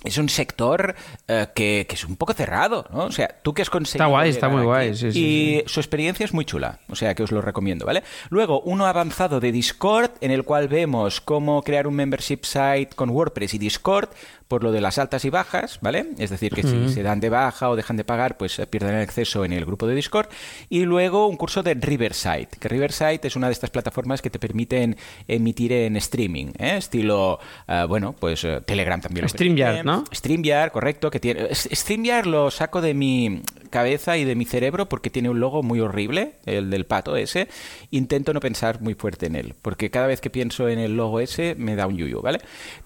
[0.04, 0.96] Es un sector
[1.28, 3.06] eh, que, que es un poco cerrado, ¿no?
[3.06, 4.06] O sea, tú que has conseguido...
[4.06, 6.96] Está guay, está muy guay, aquí, sí, sí, y su experiencia es muy chula, o
[6.96, 8.04] sea que os lo recomiendo, ¿vale?
[8.30, 13.10] Luego, uno avanzado de Discord, en el cual vemos cómo crear un membership site con
[13.10, 14.10] WordPress y Discord,
[14.50, 16.08] por lo de las altas y bajas, ¿vale?
[16.18, 18.96] Es decir, que si se dan de baja o dejan de pagar, pues eh, pierden
[18.96, 20.28] el acceso en el grupo de Discord.
[20.70, 24.40] Y luego un curso de Riverside, que Riverside es una de estas plataformas que te
[24.40, 26.78] permiten emitir en streaming, ¿eh?
[26.78, 29.22] Estilo, eh, bueno, pues eh, Telegram también.
[29.22, 29.86] lo StreamYard, permite.
[29.86, 30.04] ¿no?
[30.12, 35.10] StreamYard, correcto, que tiene StreamYard lo saco de mi cabeza y de mi cerebro porque
[35.10, 37.48] tiene un logo muy horrible, el del pato ese.
[37.92, 41.20] Intento no pensar muy fuerte en él, porque cada vez que pienso en el logo
[41.20, 42.40] ese me da un yuyu, ¿vale?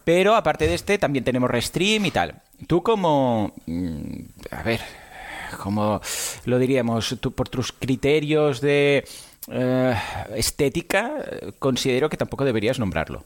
[0.04, 2.42] Pero aparte de este también tenemos Restream y tal.
[2.68, 4.20] Tú como mm,
[4.52, 4.82] a ver,
[5.58, 6.02] como
[6.46, 9.06] lo diríamos, por tus criterios de
[9.52, 9.96] eh,
[10.36, 11.14] estética,
[11.60, 13.26] considero que tampoco deberías nombrarlo.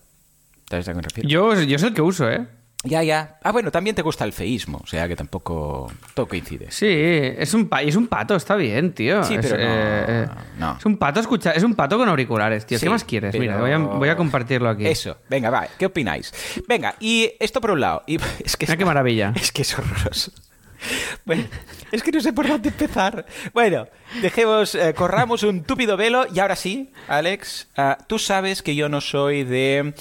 [0.70, 1.30] ¿Sabes a qué me refiero?
[1.30, 2.46] Yo, yo el que uso, ¿eh?
[2.83, 3.37] Ya, ya.
[3.43, 6.67] Ah, bueno, también te gusta el feísmo, o sea que tampoco todo coincide.
[6.71, 9.23] Sí, es un, pa- es un pato, está bien, tío.
[9.23, 10.27] Sí, Es, pero no, eh,
[10.59, 10.77] no.
[10.77, 12.77] Es un pato, escucha, es un pato con auriculares, tío.
[12.77, 13.31] Sí, ¿Qué más quieres?
[13.31, 14.85] pero- Mira, voy a, voy a compartirlo aquí.
[14.85, 16.31] Eso, venga, va, ¿qué opináis?
[16.67, 18.03] Venga, y esto por un lado.
[18.05, 19.33] Y es que Mira qué maravilla.
[19.35, 20.31] Es que es horroroso.
[21.25, 21.43] Bueno,
[21.91, 23.25] es que no sé por dónde empezar.
[23.53, 23.87] Bueno,
[24.21, 28.87] dejemos, eh, corramos un túpido velo y ahora sí, Alex, ah, tú sabes que yo
[28.87, 29.95] no soy de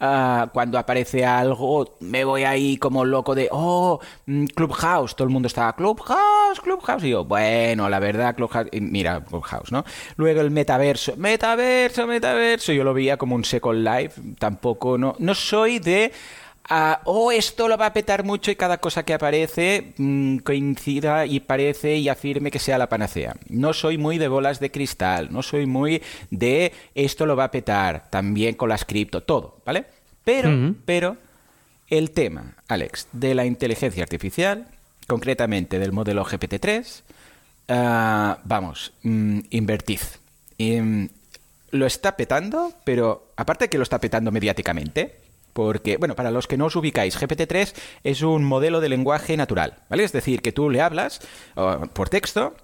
[0.00, 5.14] ah, cuando aparece algo, me voy ahí como loco de, oh, mm, Clubhouse.
[5.16, 7.04] Todo el mundo estaba, Clubhouse, Clubhouse.
[7.04, 8.68] Y yo, bueno, la verdad, Clubhouse.
[8.72, 9.84] y mira, Clubhouse, ¿no?
[10.16, 12.72] Luego el metaverso, metaverso, metaverso.
[12.72, 14.20] Yo lo veía como un Second Life.
[14.38, 16.12] Tampoco, no, no soy de.
[16.68, 21.26] Ah, oh, esto lo va a petar mucho y cada cosa que aparece mm, coincida
[21.26, 23.36] y parece y afirme que sea la panacea.
[23.48, 27.50] No soy muy de bolas de cristal, no soy muy de esto lo va a
[27.50, 29.84] petar, también con las cripto, todo, ¿vale?
[30.24, 31.16] Pero, pero,
[31.88, 34.66] el tema, Alex, de la inteligencia artificial,
[35.06, 37.02] concretamente del modelo GPT-3,
[37.68, 40.00] ah, vamos, mm, invertid.
[40.58, 41.06] Mm,
[41.70, 45.25] lo está petando, pero aparte que lo está petando mediáticamente,
[45.56, 47.72] porque, bueno, para los que no os ubicáis, GPT-3
[48.04, 50.04] es un modelo de lenguaje natural, ¿vale?
[50.04, 51.20] Es decir, que tú le hablas
[51.94, 52.54] por texto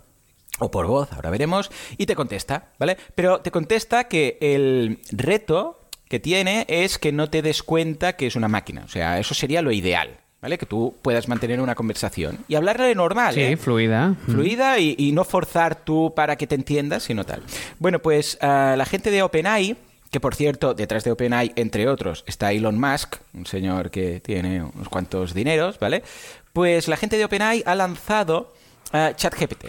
[0.59, 2.99] o por voz, ahora veremos, y te contesta, ¿vale?
[3.15, 8.27] Pero te contesta que el reto que tiene es que no te des cuenta que
[8.27, 10.11] es una máquina, o sea, eso sería lo ideal,
[10.43, 10.59] ¿vale?
[10.59, 13.57] Que tú puedas mantener una conversación y hablarle normal, Sí, ¿eh?
[13.57, 14.17] fluida.
[14.27, 17.43] fluida y, y no forzar tú para que te entiendas, sino tal.
[17.79, 19.77] Bueno, pues ah, la gente de OpenAI,
[20.12, 24.62] que por cierto, detrás de OpenAI, entre otros, está Elon Musk, un señor que tiene
[24.62, 26.05] unos cuantos dineros, ¿vale?
[26.53, 28.53] Pues la gente de OpenAI ha lanzado
[28.92, 29.64] ah, ChatGPT.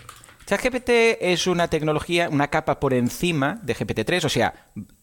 [0.46, 0.90] ChatGPT
[1.22, 4.54] es una tecnología, una capa por encima de GPT-3, o sea,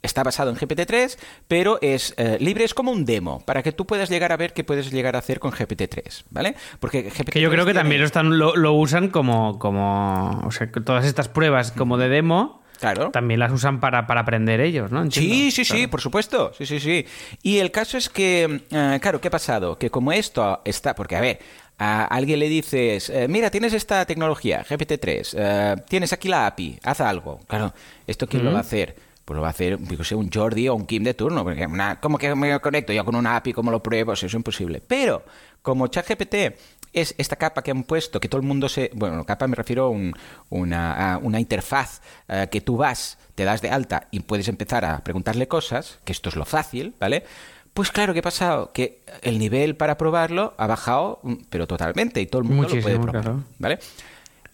[0.03, 1.17] está basado en GPT-3,
[1.49, 4.53] pero es eh, libre, es como un demo, para que tú puedas llegar a ver
[4.53, 6.55] qué puedes llegar a hacer con GPT-3, ¿vale?
[6.79, 10.43] Porque GPT-3 Que yo creo que tiene- también lo, están, lo, lo usan como, como.
[10.47, 12.60] O sea, que todas estas pruebas como de demo.
[12.81, 13.11] Claro.
[13.11, 15.03] También las usan para, para aprender ellos, ¿no?
[15.03, 15.35] Entiendo.
[15.35, 16.53] Sí, sí, sí, por supuesto.
[16.57, 17.07] Sí, sí, sí.
[17.43, 19.77] Y el caso es que, eh, claro, ¿qué ha pasado?
[19.79, 21.41] Que como esto está, porque a ver,
[21.79, 26.79] a alguien le dices, eh, mira, tienes esta tecnología, GPT-3, eh, tienes aquí la API,
[26.83, 27.41] haz algo.
[27.47, 27.75] Claro,
[28.07, 28.97] ¿esto quién lo va a hacer?
[29.27, 31.67] Pues lo va a hacer, yo sé, un Jordi o un Kim de turno, porque
[31.67, 33.53] una, ¿cómo que me conecto yo con una API?
[33.53, 34.15] ¿Cómo lo pruebo?
[34.15, 34.83] Eso es imposible.
[34.87, 35.23] Pero,
[35.63, 36.35] como ChatGPT
[36.93, 38.91] es esta capa que han puesto, que todo el mundo se...
[38.95, 40.15] Bueno, capa me refiero a un-
[40.49, 44.85] una, a una interfaz eh, que tú vas, te das de alta y puedes empezar
[44.85, 47.25] a preguntarle cosas, que esto es lo fácil, ¿vale?
[47.73, 48.73] Pues claro, ¿qué ha pasado?
[48.73, 52.83] Que el nivel para probarlo ha bajado, mm, pero totalmente, y todo el mundo lo
[52.83, 53.45] puede probar, claro.
[53.59, 53.79] ¿vale?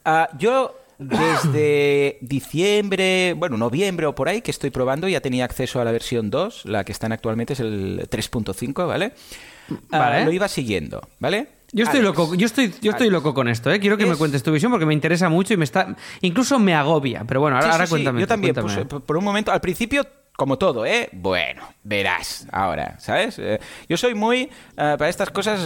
[0.05, 5.81] Ah, yo desde diciembre, bueno, noviembre o por ahí, que estoy probando, ya tenía acceso
[5.81, 9.13] a la versión 2, la que están actualmente es el 3.5, ¿vale?
[9.91, 10.25] Ah, Vale.
[10.27, 11.49] lo iba siguiendo, ¿vale?
[11.73, 12.17] Yo estoy Alex.
[12.17, 13.13] loco, yo estoy, yo estoy Alex.
[13.13, 13.81] loco con esto, ¿eh?
[13.81, 15.95] Quiero que me Es- cuentes tu visión porque me interesa mucho y me está.
[16.21, 17.25] Incluso me agobia.
[17.27, 18.21] Pero bueno, ahora, Sí, sí, ahora sí, cuéntame.
[18.21, 18.85] Yo tú, también, cuéntame.
[18.87, 21.09] pues, por un momento, al principio, como todo, ¿eh?
[21.13, 23.39] Bueno, verás, ahora, ¿sabes?
[23.39, 25.61] Eh, yo soy muy, eh, para estas cosas,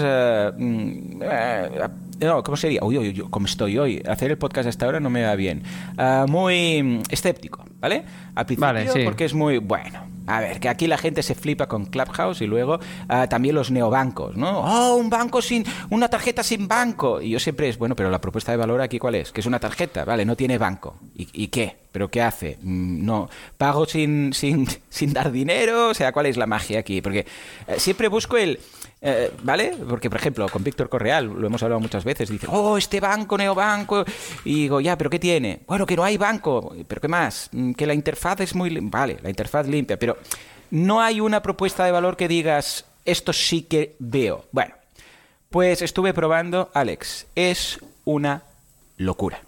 [0.57, 1.89] mm, eh,
[2.21, 2.81] no, ¿cómo sería?
[2.85, 4.03] Uy, uy, uy, ¿cómo estoy hoy?
[4.09, 5.63] Hacer el podcast hasta ahora no me va bien.
[5.99, 8.05] Ah, muy mm, escéptico, ¿vale?
[8.37, 9.01] Al principio, Vale, sí.
[9.05, 12.47] porque es muy, bueno, a ver, que aquí la gente se flipa con Clubhouse y
[12.47, 14.61] luego ah, también los neobancos, ¿no?
[14.61, 17.21] Oh, un banco sin, una tarjeta sin banco.
[17.21, 19.33] Y yo siempre es, bueno, pero la propuesta de valor aquí cuál es?
[19.33, 20.97] Que es una tarjeta, vale, no tiene banco.
[21.17, 21.77] ¿Y, qué?
[21.91, 22.59] ¿Pero qué hace?
[22.63, 27.03] Mm, No, pago sin, sin, sin dar dinero, o sea, ¿cuál es la magia aquí?
[27.03, 27.27] Porque
[27.67, 28.61] eh, siempre busco el...
[29.03, 29.77] eh, ¿Vale?
[29.89, 33.39] Porque, por ejemplo, con Víctor Correal, lo hemos hablado muchas veces, dice, oh, este banco,
[33.39, 34.05] neobanco,
[34.45, 35.61] y digo, ya, ¿pero qué tiene?
[35.67, 37.49] Bueno, que no hay banco, ¿pero qué más?
[37.53, 38.77] Mm, Que la interfaz es muy...
[38.81, 40.19] Vale, la interfaz limpia, pero
[40.71, 44.45] no hay una propuesta de valor que digas, esto sí que veo.
[44.53, 44.75] Bueno,
[45.49, 48.43] pues estuve probando, Alex, es una
[48.99, 49.41] locura.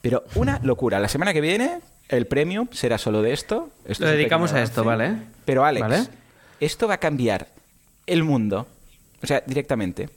[0.00, 0.98] Pero una locura.
[0.98, 3.70] La semana que viene el premium será solo de esto.
[3.84, 5.04] Esto Lo es dedicamos a esto, avance.
[5.12, 5.22] ¿vale?
[5.44, 6.06] Pero Alex, ¿Vale?
[6.58, 7.46] esto va a cambiar
[8.06, 8.66] el mundo.
[9.22, 10.08] O sea, directamente.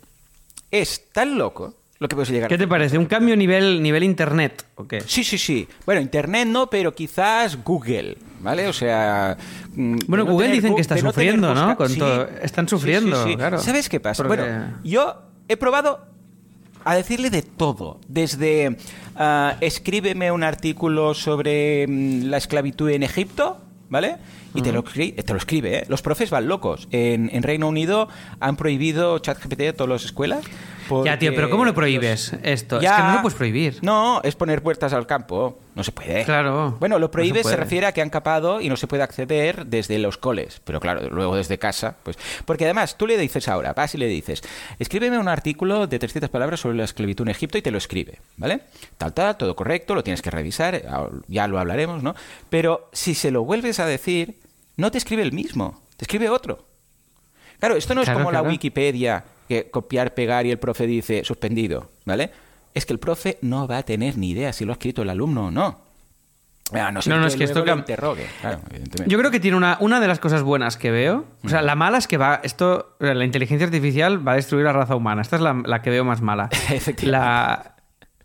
[0.72, 2.98] Es tan loco lo que puedes llegar ¿Qué te parece?
[2.98, 5.02] ¿Un cambio nivel, nivel internet o qué?
[5.02, 5.68] Sí, sí, sí.
[5.86, 8.68] Bueno, Internet no, pero quizás Google, ¿vale?
[8.68, 9.38] O sea...
[9.74, 11.62] mm, Bueno, no Google dicen que está no sufriendo, ¿no?
[11.68, 12.00] busca- Con Sí.
[12.00, 13.36] todo- están sí, sufriendo, sí.
[13.36, 13.60] claro.
[13.60, 14.24] ¿Sabes qué pasa?
[14.24, 16.06] Porque- Bueno, yo he probado
[16.84, 18.00] a decirle de todo.
[18.10, 18.78] Desde
[19.16, 24.18] ah, escríbeme un artículo sobre mm, la esclavitud en Egipto, ¿vale?
[24.54, 25.86] Y te, lo, te lo escribe, ¿eh?
[25.90, 26.88] Los profes van locos.
[26.92, 28.08] En, en Reino Unido
[28.40, 30.46] han prohibido ChatGPT a todas las escuelas.
[31.06, 32.80] Ya, tío, pero ¿cómo lo prohibes esto?
[32.80, 33.80] Es que no lo puedes prohibir.
[33.82, 35.60] No, es poner puertas al campo.
[35.76, 36.24] No se puede.
[36.24, 39.04] Claro, Bueno, lo no prohíbe se refiere a que han capado y no se puede
[39.04, 40.62] acceder desde los coles.
[40.64, 42.18] Pero claro, luego desde casa, pues.
[42.46, 44.42] Porque además, tú le dices ahora, vas y le dices,
[44.80, 48.20] escríbeme un artículo de 300 palabras sobre la esclavitud en Egipto y te lo escribe,
[48.38, 48.62] ¿vale?
[48.98, 50.82] Tal, tal, todo correcto, lo tienes que revisar,
[51.28, 52.16] ya lo hablaremos, ¿no?
[52.50, 54.40] Pero si se lo vuelves a decir,
[54.78, 56.66] no te escribe el mismo, te escribe otro.
[57.60, 58.42] Claro, esto no es Claro, como la.
[58.42, 62.32] Wikipedia, que copiar, pegar y el profe dice suspendido, ¿vale?
[62.74, 65.10] Es que el profe no va a tener ni idea si lo ha escrito el
[65.10, 65.86] alumno o no.
[66.74, 68.60] Ah, no, sé No, no, es que esto lo interrogue, claro.
[69.06, 71.26] Yo creo que tiene una, una de las cosas buenas que veo.
[71.44, 72.42] O sea, la mala es que va.
[72.44, 72.96] Esto.
[73.00, 75.22] La inteligencia artificial va a destruir la raza humana.
[75.22, 76.50] Esta es la, la que veo más mala.
[76.72, 77.06] Efectivamente.
[77.06, 77.76] La,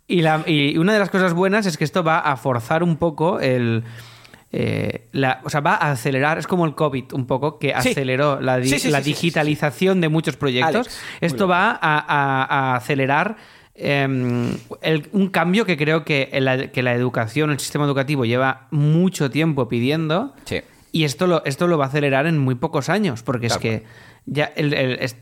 [0.07, 2.97] y, la, y una de las cosas buenas es que esto va a forzar un
[2.97, 3.85] poco el.
[4.53, 7.91] Eh, la- o sea, va a acelerar, es como el COVID un poco, que Sí.
[7.91, 10.75] aceleró la, di- Sí, sí, la sí, sí, sí, digitalización de muchos proyectos.
[10.89, 13.37] Alex, Esto va a, a- a acelerar
[13.83, 18.67] em, el- un cambio que creo que la, que la educación, el sistema educativo lleva
[18.71, 20.35] mucho tiempo pidiendo.
[20.45, 20.61] Sí.
[20.93, 23.85] Y esto lo, esto lo va a acelerar en muy pocos años, porque es que
[24.27, 25.17] ya, el- el- es-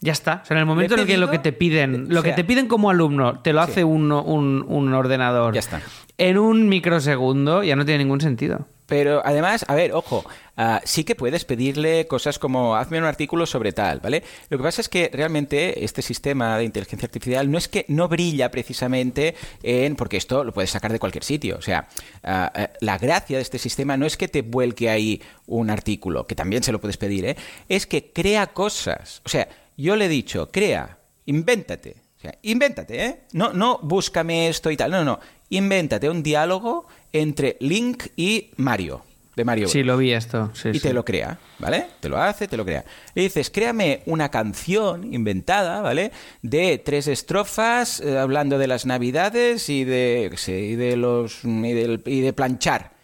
[0.00, 0.40] ya está.
[0.42, 2.32] O sea, en el momento en el que lo que te piden, lo o que
[2.32, 3.70] te piden como alumno, te lo Sí.
[3.70, 5.80] hace un, un- un ordenador Ya está.
[6.18, 8.66] en un microsegundo, ya no tiene ningún sentido.
[8.86, 10.24] Pero además, a ver, ojo,
[10.56, 14.22] ah, sí que puedes pedirle cosas como hazme un artículo sobre tal, ¿vale?
[14.48, 18.08] Lo que pasa es que realmente este sistema de inteligencia artificial no es que no
[18.08, 19.96] brilla precisamente en.
[19.96, 21.56] porque esto lo puedes sacar de cualquier sitio.
[21.58, 21.88] O sea,
[22.22, 26.36] ah, la gracia de este sistema no es que te vuelque ahí un artículo, que
[26.36, 27.36] también se lo puedes pedir, ¿eh?
[27.68, 29.20] Es que crea cosas.
[29.24, 31.96] O sea, yo le he dicho, crea, invéntate.
[32.16, 33.20] O sea, invéntate, ¿eh?
[33.32, 34.90] No, no búscame esto y tal.
[34.90, 35.20] No, no.
[35.50, 36.86] Invéntate un diálogo
[37.20, 39.02] entre Link y Mario.
[39.34, 39.68] De Mario.
[39.68, 40.50] Sí, lo vi esto.
[40.54, 40.80] sí, y sí.
[40.80, 41.88] te lo crea, ¿vale?
[42.00, 42.86] Te lo hace, te lo crea.
[43.14, 46.10] Le dices, créame una canción inventada, ¿vale?
[46.40, 52.20] De tres estrofas eh, hablando de las navidades y de, sé, y de los y
[52.20, 52.95] de planchar.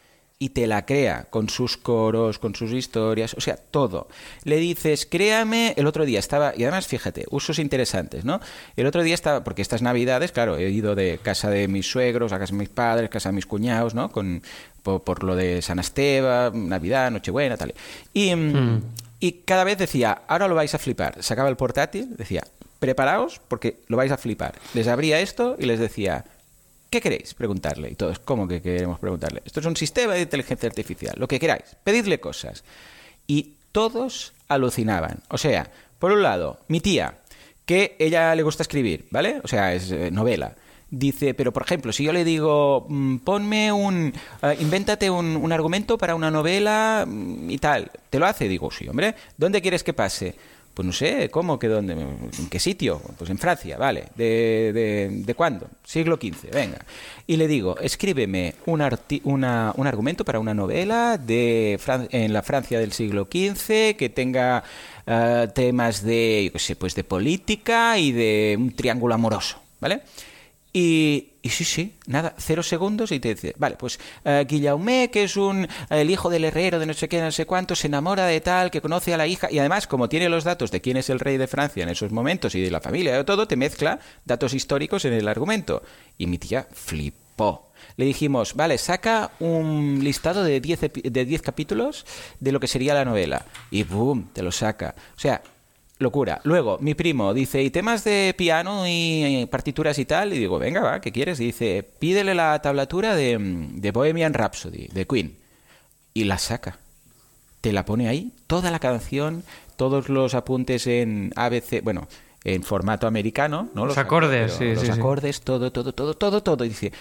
[0.43, 4.09] Y te la crea con sus coros, con sus historias, o sea, todo.
[4.43, 8.41] Le dices, créame, el otro día estaba, y además fíjate, usos interesantes, ¿no?
[8.75, 12.33] El otro día estaba, porque estas navidades, claro, he ido de casa de mis suegros
[12.33, 14.11] a casa de mis padres, casa de mis cuñados, ¿no?
[14.11, 14.43] Con,
[14.83, 17.73] por, por lo de San Esteban, Navidad, Nochebuena, tal.
[18.13, 18.83] Y, mm,
[19.21, 21.23] y cada vez decía, ahora lo vais a flipar.
[21.23, 22.43] Sacaba el portátil, decía,
[22.81, 24.57] preparaos porque lo vais a flipar.
[24.75, 26.25] Les abría esto y les decía,
[26.93, 27.91] ¿qué queréis preguntarle?
[27.91, 29.43] Y todos, ¿cómo que queremos preguntarle?
[29.47, 32.65] Esto es un sistema de inteligencia artificial, lo que queráis, pedidle cosas.
[33.27, 35.23] Y todos alucinaban.
[35.29, 37.15] O sea, por un lado, mi tía,
[37.65, 39.41] que ella le gusta escribir, ¿vale?
[39.43, 40.55] O sea, es eh, novela.
[40.91, 45.51] Dice, pero por ejemplo, si yo le digo, mm, ponme un, eh, invéntate un, un
[45.51, 48.49] argumento para una novela mm, y tal, ¿te lo hace?
[48.49, 50.35] Digo, sí, hombre, ¿dónde quieres que pase?
[50.75, 51.59] Pues no sé, ¿cómo?
[51.59, 51.93] ¿Que dónde?
[51.93, 53.01] ¿En qué sitio?
[53.19, 54.05] Pues en Francia, vale.
[54.17, 55.67] ¿De, de, de cuándo?
[55.85, 56.79] Siglo XV, venga.
[57.27, 61.79] Y le digo, escríbeme un, arti- una- un argumento para una novela de
[62.11, 64.65] en la Francia del siglo XV que tenga
[65.07, 70.01] eh, temas de, yo qué sé, pues de política y de un triángulo amoroso, ¿vale?
[70.75, 75.37] Y, sí, sí, nada, cero segundos y te dice, vale, pues eh, Guillaume, que es
[75.37, 78.41] un el hijo del herrero de no sé qué, no sé cuánto, se enamora de
[78.41, 81.11] tal, que conoce a la hija, y además, como tiene los datos de quién es
[81.11, 83.99] el rey de Francia en esos momentos y de la familia y todo, te mezcla
[84.25, 85.83] datos históricos en el argumento.
[86.17, 87.71] Y mi tía flipó.
[87.97, 92.07] Le dijimos, vale, saca un listado de 10 epi- de 10 capítulos
[92.41, 93.45] de lo que sería la novela.
[93.71, 94.95] Y boom, te lo saca.
[95.17, 95.43] O sea,
[96.03, 96.41] Locura.
[96.45, 100.33] Luego, mi primo dice, ¿y temas de piano y partituras y tal?
[100.35, 101.41] Y digo, venga, va, ¿qué quieres?
[101.41, 105.37] Y dice, pídele la tablatura de, de Bohemian Rhapsody, de Queen.
[106.15, 106.79] Y la saca.
[107.61, 109.45] Te la pone ahí, toda la canción,
[109.77, 112.09] todos los apuntes en ABC, bueno,
[112.45, 113.87] en formato americano, ¿no?
[113.87, 114.93] Los acordes, sí, Los sí, sí.
[114.93, 116.65] acordes, todo, todo, todo, todo, todo.
[116.65, 116.93] Y dice...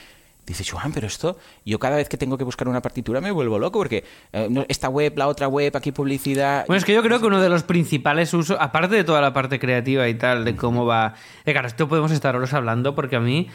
[0.46, 3.60] Dice, Joan, pero esto, yo cada vez que tengo que buscar una partitura me vuelvo
[3.60, 6.66] loco porque eh, no- esta web, la otra web, aquí publicidad.
[6.68, 9.32] Bueno, es que yo creo que uno de los principales usos, aparte de toda la
[9.34, 11.14] parte creativa y tal, de cómo va.
[11.46, 13.48] Eh, claro, esto podemos estar horas hablando porque a mí.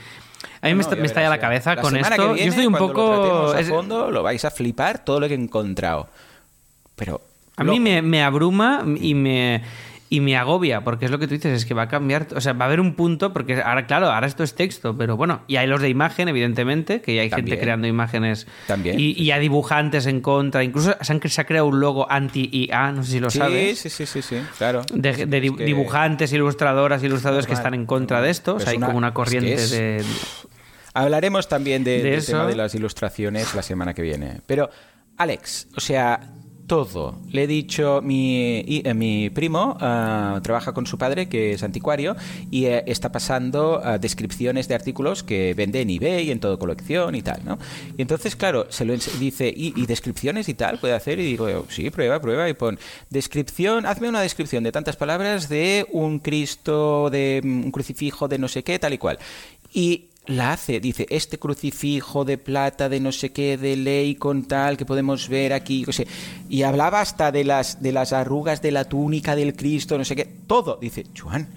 [0.62, 2.14] A mí me, No, está- ya me estalla la cabeza La con esto.
[2.35, 3.51] viene, yo estoy un lo poco.
[3.51, 6.09] tratemos a fondo, lo vais a flipar todo lo que he encontrado.
[6.94, 7.20] Pero.
[7.59, 9.62] A mí me, me abruma y me,
[10.08, 12.40] y me agobia, porque es lo que tú dices, es que va a cambiar, o
[12.40, 15.40] sea, va a haber un punto, porque ahora, claro, ahora esto es texto, pero bueno,
[15.48, 17.48] y hay los de imagen, evidentemente, que ya hay También.
[17.48, 19.00] gente creando imágenes También.
[19.00, 22.92] Y, y hay dibujantes en contra, incluso se, han- se ha creado un logo anti-IA,
[22.92, 23.78] no sé si lo Sí, sabes.
[23.80, 24.82] sí, sí, sí, sí, claro.
[24.92, 28.54] De, de di- Es que- dibujantes, ilustradoras, ilustradores que están en contra de esto.
[28.54, 30.04] O sea, hay una- como una es que corriente es- de.
[30.94, 32.32] Hablaremos también de- De del eso.
[32.32, 34.40] tema de las ilustraciones la semana que viene.
[34.46, 34.70] Pero,
[35.18, 36.20] Alex, o sea,
[36.66, 37.16] todo.
[37.31, 42.16] Le he dicho, mi, eh, mi primo ah, trabaja con su padre, que es anticuario,
[42.50, 47.14] y eh, está pasando ah, descripciones de artículos que vende en eBay, en todo colección
[47.14, 47.59] y tal, ¿no?
[47.96, 51.18] Y entonces, claro, se lo dice, ¿y, y descripciones y tal puede hacer?
[51.20, 52.79] Y digo, yo, sí, prueba, prueba, y pon,
[53.11, 58.38] descripción, hazme una descripción de tantas palabras de un Cristo, de mm, un crucifijo, de
[58.38, 59.18] no sé qué, tal y cual.
[59.72, 64.44] Y la hace, dice, este crucifijo de plata, de no sé qué, de ley con
[64.44, 66.07] tal, que podemos ver aquí, yo sé.
[66.48, 70.16] Y hablaba hasta de las, de las arrugas de la túnica del Cristo, no sé
[70.16, 70.78] qué, todo.
[70.80, 71.48] Dice, Juan,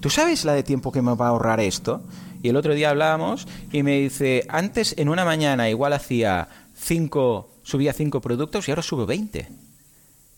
[0.00, 2.02] ¿tú sabes la de tiempo que me va a ahorrar esto?
[2.42, 7.50] Y el otro día hablábamos y me dice, antes en una mañana igual hacía cinco,
[7.62, 9.48] subía cinco productos y ahora subo 20.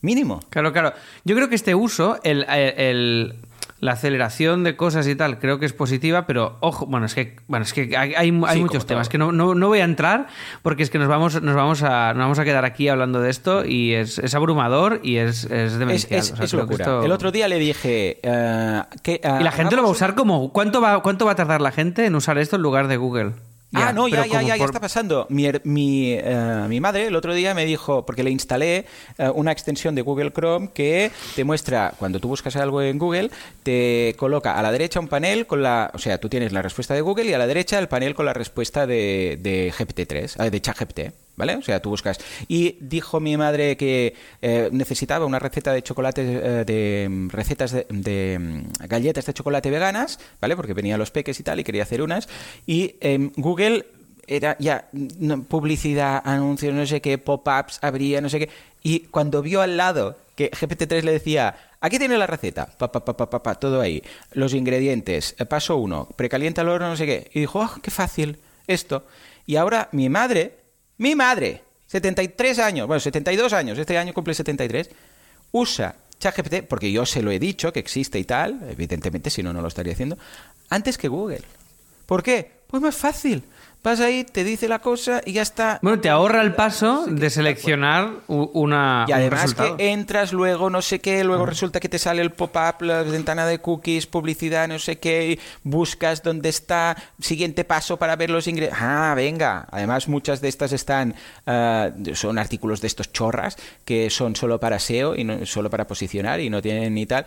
[0.01, 0.41] Mínimo.
[0.49, 0.93] Claro, claro.
[1.25, 3.35] Yo creo que este uso, el- el-
[3.81, 7.37] la aceleración de cosas y tal, creo que es positiva, pero ojo, bueno, es que,
[7.47, 9.13] bueno, es que hay, hay- Sí, muchos temas todo.
[9.13, 10.27] que no, no, no voy a entrar
[10.63, 13.31] porque es que nos vamos, nos vamos, a, nos vamos a quedar aquí hablando de
[13.31, 16.19] esto y es, es abrumador y es, es demencial.
[16.21, 16.85] es- O sea, es creo que locura.
[16.85, 19.21] esto- El otro día le dije eh, que...
[19.41, 20.53] Y la gente lo va a usar como...
[20.53, 23.33] ¿cuánto va, ¿Cuánto va a tardar la gente en usar esto en lugar de Google?
[23.75, 25.27] Ah, no, ya, ya, ya, ya está pasando.
[25.29, 28.87] Mi, mi, eh, mi madre el otro día me dijo, porque le instalé
[29.19, 33.31] eh, una extensión de Google Chrome que te muestra, cuando tú buscas algo en Google,
[33.63, 36.95] te coloca a la derecha un panel con la, o sea, tú tienes la respuesta
[36.95, 40.51] de Google y a la derecha el panel con la respuesta de, de GPT-3, eh,
[40.51, 41.01] de ChatGPT.
[41.39, 41.55] ¿Vale?
[41.55, 42.19] O sea, tú buscas.
[42.49, 47.71] Y dijo mi madre que eh, necesitaba una receta de chocolate, eh, de mm, recetas
[47.71, 50.57] de, de, mm, galletas de chocolate veganas, ¿vale?
[50.57, 52.29] Porque venían los peques y tal, y quería hacer unas.
[52.67, 53.87] Y em, Google
[54.27, 58.51] era ya no, publicidad, anuncios, no sé qué, pop-ups, abría, no sé qué.
[58.83, 63.05] Y cuando vio al lado que GPT-3 le decía, aquí tiene la receta, pa, pa,
[63.05, 67.31] pa, pa, todo ahí, los ingredientes, eh, paso uno, precalienta el horno, no sé qué.
[67.33, 69.07] Y dijo, oh, qué fácil, esto.
[69.47, 70.58] Y ahora mi madre,
[70.99, 74.91] mi madre, 73 años, bueno, 72 años, este año cumple 73,
[75.53, 79.53] usa ChatGPT, porque yo se lo he dicho que existe y tal, evidentemente, si no,
[79.53, 80.19] no lo estaría haciendo,
[80.69, 81.43] antes que Google.
[82.07, 82.51] ¿Por qué?
[82.67, 83.45] Pues más fácil.
[83.83, 85.79] Vas ahí, te dice la cosa y ya está.
[85.83, 89.77] Bueno, te ahorra el paso de seleccionar una, Y un además resultado.
[89.77, 93.47] que entras luego, no sé qué, luego resulta que te sale el pop-up, la ventana
[93.47, 98.79] de cookies, publicidad, no sé qué, buscas dónde está, siguiente paso para ver los ingredientes.
[98.83, 99.67] Ah, venga.
[99.71, 101.15] Además, muchas de estas están,
[101.47, 105.87] ah, son artículos de estos chorras que son solo para SEO y no, solo para
[105.87, 107.25] posicionar y no tienen ni tal.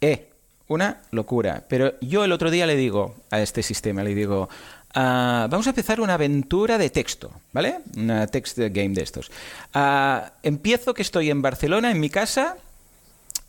[0.00, 0.28] Eh,
[0.68, 1.64] una locura.
[1.68, 4.48] Pero yo el otro día le digo a este sistema, le digo,
[4.94, 7.80] ah, vamos a empezar una aventura de texto, ¿vale?
[7.96, 9.30] Una text game de estos.
[9.72, 12.56] Ah, empiezo que estoy en Barcelona, en mi casa,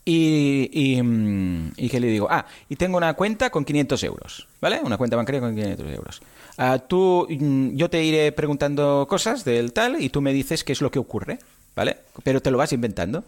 [0.03, 2.27] y, y, mm, ¿y qué le digo?
[2.29, 4.79] Ah, y tengo una cuenta con 500 euros, ¿vale?
[4.83, 6.21] Una cuenta bancaria con 500 euros.
[6.57, 10.73] Ah, tú, mm, yo te iré preguntando cosas del tal y tú me dices qué
[10.73, 11.39] es lo que ocurre,
[11.75, 11.97] ¿vale?
[12.23, 13.23] Pero te lo vas inventando.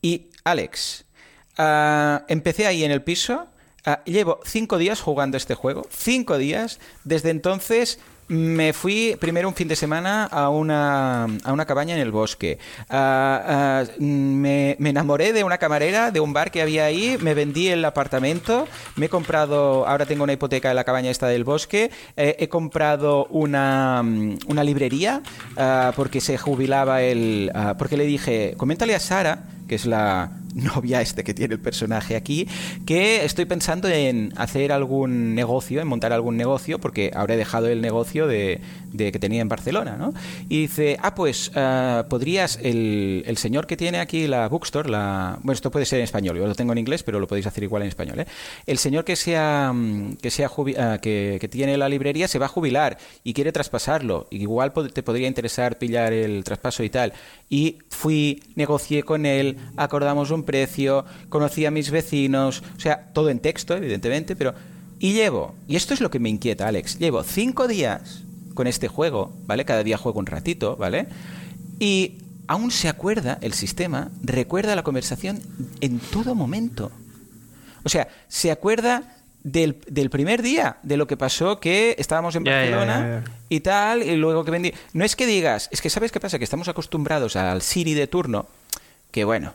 [0.00, 1.04] Y Alex,
[2.28, 3.48] empecé ahí en el piso.
[3.88, 5.86] Ah, llevo cinco días jugando este juego.
[5.90, 6.78] Cinco días.
[7.04, 12.00] Desde entonces me fui primero un fin de semana a una, a una cabaña en
[12.00, 12.58] el bosque.
[12.90, 17.16] Ah, ah, me, me enamoré de una camarera de un bar que había ahí.
[17.20, 18.68] Me vendí el apartamento.
[18.96, 19.86] Me he comprado.
[19.86, 21.90] Ahora tengo una hipoteca en la cabaña esta del bosque.
[22.16, 25.22] eh, he comprado una, mm, una librería
[25.96, 27.50] porque se jubilaba el.
[27.78, 32.16] porque le dije, coméntale a Sara que es la novia este que tiene el personaje
[32.16, 32.46] aquí,
[32.86, 37.80] que estoy pensando en hacer algún negocio, en montar algún negocio, porque he dejado el
[37.80, 38.60] negocio de,
[38.92, 40.12] de que tenía en Barcelona, ¿no?
[40.48, 45.38] Y dice, ah, pues ah, podrías, el, el señor que tiene aquí la bookstore, la...
[45.42, 47.64] bueno, esto puede ser en español, yo lo tengo en inglés, pero lo podéis hacer
[47.64, 48.26] igual en español, ¿eh?
[48.66, 49.72] El señor que sea,
[50.20, 54.26] que, sea ah, que, que tiene la librería se va a jubilar y quiere traspasarlo,
[54.30, 57.12] igual te podría interesar pillar el traspaso y tal.
[57.48, 63.28] Y fui, negocié con él, acordamos un precio, conocí a mis vecinos, o sea, todo
[63.28, 64.54] en texto, evidentemente, pero...
[64.98, 68.24] Y llevo, y esto es lo que me inquieta, Alex, llevo cinco días
[68.54, 69.64] con este juego, ¿vale?
[69.64, 71.06] Cada día juego un ratito, ¿vale?
[71.78, 72.14] Y
[72.48, 75.40] aún se acuerda, el sistema recuerda la conversación
[75.80, 76.90] en todo momento.
[77.84, 82.44] O sea, se acuerda del, del primer día, de lo que pasó, que estábamos en
[82.44, 84.72] Barcelona y tal, y luego que vendí.
[84.92, 86.38] No es que digas, es que ¿sabes qué pasa?
[86.38, 88.46] Que estamos acostumbrados al Siri de turno,
[89.12, 89.54] que bueno,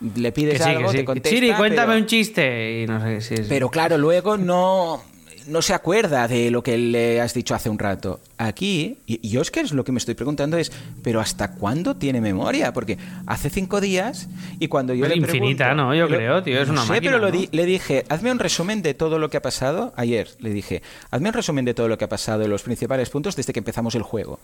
[0.00, 0.96] le pides Que sí, que algo, sí.
[0.98, 2.82] te contesta, Siri, cuéntame pero- un chiste.
[2.82, 3.46] Y no sé si es...
[3.48, 5.02] pero claro, luego no,
[5.48, 8.20] no se acuerda de lo que le has dicho hace un rato.
[8.36, 10.70] Aquí, y yo es que es lo que me estoy preguntando es,
[11.02, 12.72] ¿pero hasta cuándo tiene memoria?
[12.72, 12.96] Porque
[13.26, 14.28] hace cinco días
[14.60, 15.94] y cuando yo Pues le infinita, pregunto- ¿no?
[15.96, 17.30] Yo lo- creo, tío, es no una sé, máquina, pero ¿no?
[17.32, 19.92] di- le dije, hazme un resumen de todo lo que ha pasado.
[19.96, 23.34] Ayer le dije, hazme un resumen de todo lo que ha pasado los principales puntos
[23.34, 24.38] desde que empezamos el juego.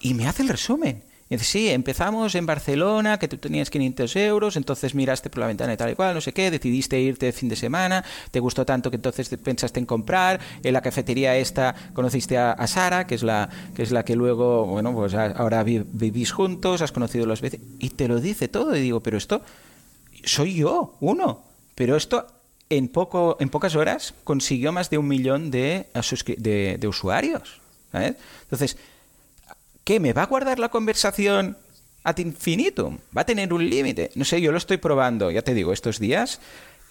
[0.00, 1.02] Y me hace el resumen.
[1.30, 5.46] Y dice, sí, empezamos en Barcelona, que tú tenías 500 euros, entonces miraste por la
[5.46, 8.40] ventana y tal y cual, no sé qué, decidiste irte de fin de semana, te
[8.40, 13.06] gustó tanto que entonces te pensaste en comprar, en la cafetería esta conociste a, Sara,
[13.06, 16.92] que es la que es la que luego, bueno, pues ahora vi- vivís juntos, has
[16.92, 19.42] conocido los veces, y te lo dice todo, y digo, pero esto
[20.24, 22.26] soy yo, uno, pero esto
[22.70, 25.86] en, poco, en pocas horas consiguió más de un millón de,
[26.24, 27.60] de usuarios.
[27.92, 28.16] ¿sabes?
[28.42, 28.76] Entonces,
[29.88, 30.00] ¿qué?
[30.00, 31.56] ¿Me va a guardar la conversación
[32.04, 32.98] ad infinitum?
[33.16, 34.10] ¿Va a tener un límite?
[34.16, 36.42] No sé, yo lo estoy probando, ya te digo, estos días.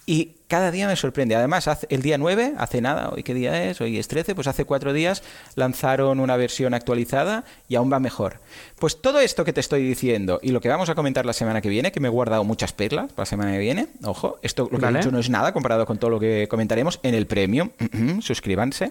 [0.04, 1.36] Y cada día me sorprende.
[1.36, 4.64] Además, el día 9, hace nada, hoy qué día es, hoy es 13, pues hace
[4.64, 5.22] cuatro días
[5.54, 8.40] lanzaron una versión actualizada y aún va mejor.
[8.80, 11.60] Pues todo esto que te estoy diciendo y lo que vamos a comentar la semana
[11.60, 14.64] que viene, que me he guardado muchas perlas para la semana que viene, ojo, esto
[14.72, 14.98] lo que Vale.
[14.98, 17.70] he dicho no es nada comparado con todo lo que comentaremos en el Premium,
[18.22, 18.90] suscríbanse.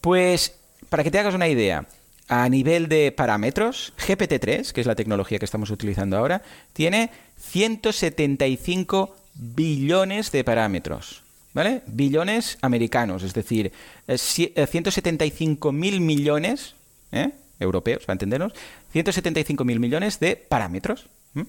[0.00, 0.54] Pues
[0.88, 1.84] para que te hagas una idea,
[2.28, 9.16] a nivel de parámetros, GPT-3, que es la tecnología que estamos utilizando ahora, tiene 175
[9.34, 11.22] billones de parámetros.
[11.54, 11.82] ¿Vale?
[11.86, 13.72] Billones americanos, es decir,
[14.06, 16.74] eh, si- eh, 175 mil millones,
[17.10, 17.30] ¿eh?
[17.58, 18.52] europeos, para entendernos,
[18.92, 21.08] 175 mil millones de parámetros.
[21.34, 21.46] ¿m?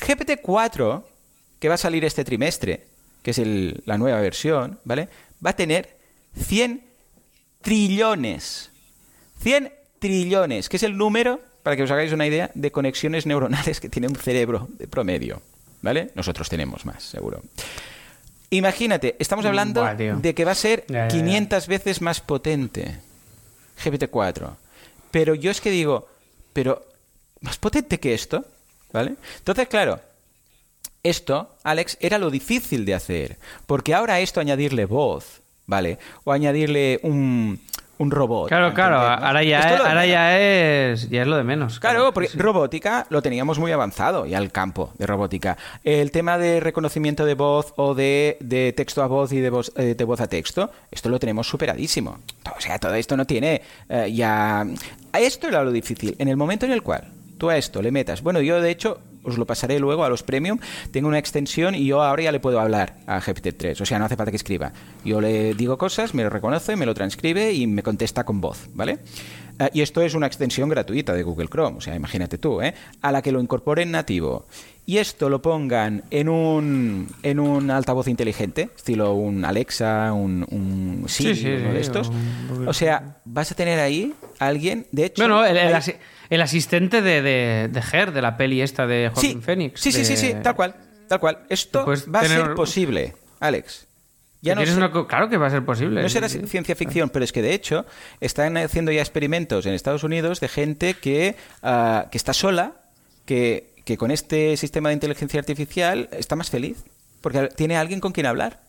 [0.00, 1.02] GPT-4,
[1.58, 2.86] que va a salir este trimestre,
[3.22, 3.40] que es
[3.84, 5.08] la nueva versión, ¿vale?
[5.44, 5.96] Va a tener
[6.36, 6.82] 100
[7.60, 8.70] trillones.
[9.40, 13.80] 100 trillones, que es el número, para que os hagáis una idea, de conexiones neuronales
[13.80, 15.42] que tiene un cerebro de promedio.
[15.82, 16.10] ¿Vale?
[16.14, 17.42] Nosotros tenemos más, seguro.
[18.48, 21.08] Imagínate, estamos hablando Buah, de que va a ser Ya, ya, ya.
[21.08, 23.00] 500 veces más potente.
[23.82, 24.56] GPT-4.
[25.10, 26.08] Pero yo es que digo,
[26.52, 26.86] pero
[27.40, 28.44] más potente que esto,
[28.92, 29.16] ¿vale?
[29.38, 30.00] Entonces, claro,
[31.02, 33.38] esto, Alex, era lo difícil de hacer.
[33.66, 35.98] Porque ahora esto, añadirle voz, ¿vale?
[36.24, 37.60] O añadirle un,
[37.98, 38.48] un robot.
[38.48, 39.26] Claro, claro, ¿entendernos?
[39.26, 41.80] ahora ya, es, ahora ya es ya es lo de menos.
[41.80, 42.38] Claro, porque sí.
[42.38, 45.56] robótica lo teníamos muy avanzado ya el campo de robótica.
[45.82, 49.72] El tema de reconocimiento de voz o de, de texto a voz y de voz,
[49.76, 52.18] eh, de voz a texto, esto lo tenemos superadísimo.
[52.56, 54.66] O sea, todo esto no tiene eh, ya...
[55.12, 56.16] A esto era lo difícil.
[56.18, 57.04] En el momento en el cual
[57.38, 58.22] tú a esto le metas...
[58.22, 60.58] Bueno, yo de hecho os lo pasaré luego a los premium.
[60.90, 63.80] Tengo una extensión y yo ahora ya le puedo hablar a GPT-3.
[63.80, 64.72] O sea, no hace falta que escriba.
[65.04, 68.68] Yo le digo cosas, me lo reconoce, me lo transcribe y me contesta con voz,
[68.74, 68.98] ¿vale?
[69.58, 72.74] Eh, y esto es una extensión gratuita de Google Chrome, o sea, imagínate tú, ¿eh?
[73.02, 74.46] A la que lo incorporen nativo
[74.84, 81.04] y esto lo pongan en un, en un altavoz inteligente, estilo un Alexa, un, un
[81.08, 82.10] Siri, Sí, sí, uno de estos.
[82.66, 85.22] O sea, vas a tener ahí a alguien, de hecho...
[85.22, 85.94] Bueno, el, el hay-
[86.30, 89.80] el asistente de, de, de Her, de la peli esta de Joaquín sí, Phoenix.
[89.80, 90.74] Sí, sí, sí, sí, tal cual,
[91.08, 91.38] tal cual.
[91.48, 93.86] Esto puedes va a ser posible, Alex.
[94.42, 96.02] Ya no una claro que va a ser posible.
[96.02, 96.40] No será sí.
[96.46, 97.86] ciencia ficción, pero es que de hecho
[98.20, 102.72] están haciendo ya experimentos en Estados Unidos de gente que, ah, que está sola,
[103.24, 106.84] que, que con este sistema de inteligencia artificial está más feliz,
[107.22, 108.60] porque tiene a alguien con quien hablar.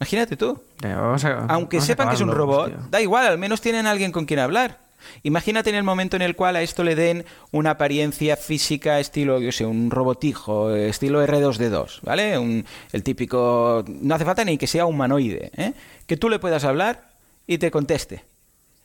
[0.00, 0.62] Imagínate tú.
[0.82, 2.78] A- Aunque sepan que es un robot, tío.
[2.90, 4.78] da igual, al menos tienen a alguien con quien hablar.
[5.22, 9.40] Imagínate en el momento en el cual a esto le den una apariencia física estilo,
[9.40, 12.38] yo sé, un robotijo, estilo R2D2, ¿vale?
[12.38, 13.84] Un- el típico...
[13.88, 15.72] No hace falta ni que sea humanoide, ¿eh?
[16.06, 17.10] Que tú le puedas hablar
[17.46, 18.24] y te conteste.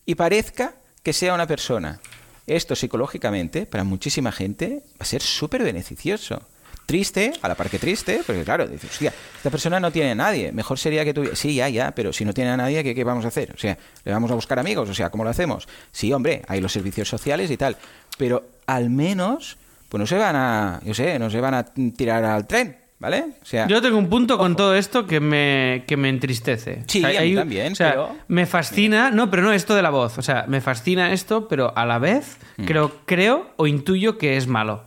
[0.05, 1.99] Y parezca que sea una persona.
[2.47, 6.41] Esto psicológicamente, para muchísima gente, va a ser súper beneficioso.
[6.85, 10.15] Triste, a la par que triste, porque claro, dices, hostia, esta persona no tiene a
[10.15, 10.51] nadie.
[10.51, 11.35] Mejor sería que tuviera.
[11.35, 13.53] Sí, ya, ya, pero si no tiene a nadie, ¿qué, ¿qué vamos a hacer?
[13.55, 14.89] O sea, ¿le vamos a buscar amigos?
[14.89, 15.67] O sea, ¿cómo lo hacemos?
[15.91, 17.77] Sí, hombre, hay los servicios sociales y tal.
[18.17, 19.57] Pero al menos,
[19.87, 20.81] pues no se van a.
[20.83, 21.63] Yo sé, no se van a
[21.95, 23.25] tirar al tren, ¿vale?
[23.41, 23.65] O sea.
[23.67, 26.83] Yo tengo un punto con todo esto que me, que me entristece.
[26.87, 29.89] Sí, a mí también, o sea, pero- Me fascina, no, pero no esto de la
[29.89, 30.17] voz.
[30.17, 32.65] O sea, me fascina esto, pero a la vez Mm.
[32.65, 34.83] creo, creo o intuyo que es malo.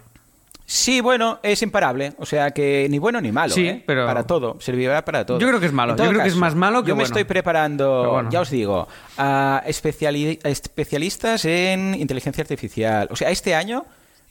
[0.68, 2.12] Sí, bueno, es imparable.
[2.18, 3.54] O sea que ni bueno ni malo.
[3.54, 3.84] Sí, ¿eh?
[3.86, 5.38] pero- Para todo, servirá para todo.
[5.38, 5.96] Yo creo que es malo.
[5.96, 7.06] Yo creo que es más malo que Yo me bueno.
[7.06, 8.30] estoy preparando, bueno.
[8.30, 13.06] ya os digo, a especiali- a especialistas en inteligencia artificial.
[13.12, 13.84] O sea, este año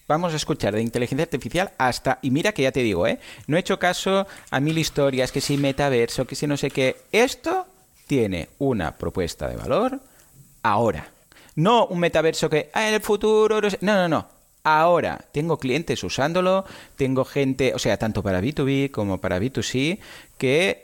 [0.09, 2.19] vamos a escuchar de inteligencia artificial hasta.
[2.21, 3.17] Y mira que ya te digo, ¿eh?
[3.47, 6.97] No he hecho caso a mil historias, que si metaverso, que si no sé qué.
[7.13, 7.65] Esto
[8.07, 10.01] tiene una propuesta de valor
[10.63, 11.07] ahora.
[11.55, 13.61] No un metaverso que ah, en el futuro.
[13.79, 14.34] No, no, no.
[14.67, 19.99] Ahora tengo clientes usándolo, tengo gente, o sea, tanto para B2B como para B2C,
[20.37, 20.83] que,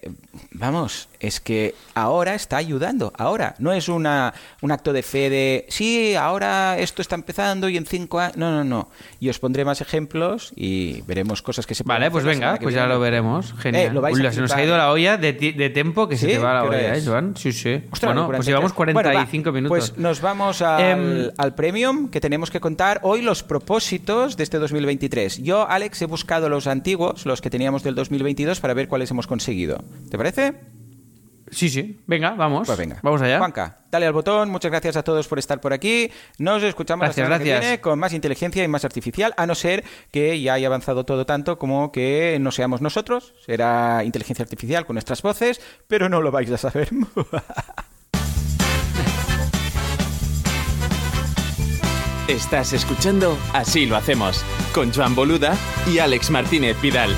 [0.51, 3.55] vamos, es que ahora está ayudando, ahora.
[3.59, 7.85] No es una, un acto de fe de, sí, ahora esto está empezando y en
[7.85, 8.37] cinco años.
[8.37, 8.89] No, no, no.
[9.19, 12.73] Y os pondré más ejemplos y veremos cosas que se pueden Vale, pues venga, pues
[12.73, 12.93] ya viene.
[12.95, 13.53] lo veremos.
[13.59, 13.87] Genial.
[13.87, 16.17] Eh, lo vais Uy, a se nos ha ido la olla de, de tiempo que
[16.17, 17.03] se te va la ¿Qué hora olla, ¿eh?
[17.05, 17.35] Joan?
[17.35, 17.83] Sí, sí.
[17.91, 18.47] Ostras, bueno, pues 43.
[18.47, 19.69] llevamos Bueno, va, 45 minutos.
[19.89, 24.43] Pues nos vamos al, Em, al premium que tenemos que contar hoy los propósitos de
[24.43, 25.41] este 2023.
[25.43, 29.27] Yo, Alex, he buscado los antiguos, los que teníamos del 2022, para ver cuáles hemos
[29.41, 29.83] conseguido.
[30.09, 30.53] ¿Te parece?
[31.49, 31.99] Sí, sí.
[32.05, 32.67] Venga, vamos.
[32.67, 32.99] Pues venga.
[33.01, 33.39] Vamos allá.
[33.39, 34.51] Juanca, dale al botón.
[34.51, 36.11] Muchas gracias a todos por estar por aquí.
[36.37, 37.59] Nos escuchamos Gracias, la semana gracias.
[37.59, 41.03] que viene con más inteligencia y más artificial, a no ser que ya haya avanzado
[41.05, 43.33] todo tanto como que no seamos nosotros.
[43.45, 46.89] Será inteligencia artificial con nuestras voces, pero no lo vais a saber.
[52.27, 55.57] Estás escuchando Así lo hacemos con Joan Boluda
[55.91, 57.13] y Alex Martínez Vidal.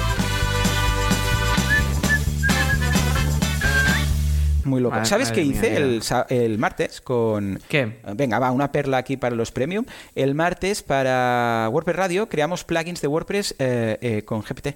[4.65, 4.95] Muy loco.
[4.95, 7.59] Madre- ¿Sabes madre qué mía, hice el, el martes con...
[7.67, 7.99] ¿Qué?
[8.15, 9.85] Venga, va, una perla aquí para los premium.
[10.15, 14.75] El martes para WordPress Radio creamos plugins de WordPress eh, eh, con GPT.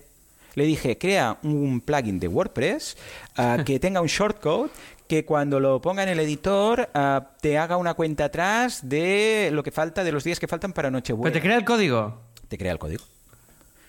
[0.55, 2.97] Le dije, crea un plugin de WordPress
[3.37, 4.69] ah, que tenga un shortcode
[5.07, 9.63] que cuando lo ponga en el editor ah, te haga una cuenta atrás de lo
[9.63, 11.31] que falta, de los días que faltan para Nochebuena.
[11.31, 12.21] ¿Pero te crea el código?
[12.47, 13.03] Te crea el código.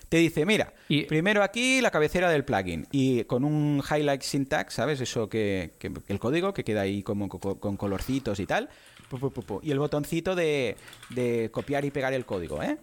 [0.09, 4.75] Te dice, mira, Y- primero aquí la cabecera del plugin y con un highlight syntax,
[4.75, 5.01] ¿sabes?
[5.01, 8.69] Eso que, que- el código que queda ahí como co- con, colorcitos y tal.
[9.63, 10.77] Y el botoncito de,
[11.11, 12.79] de copiar y pegar el código, ¿eh?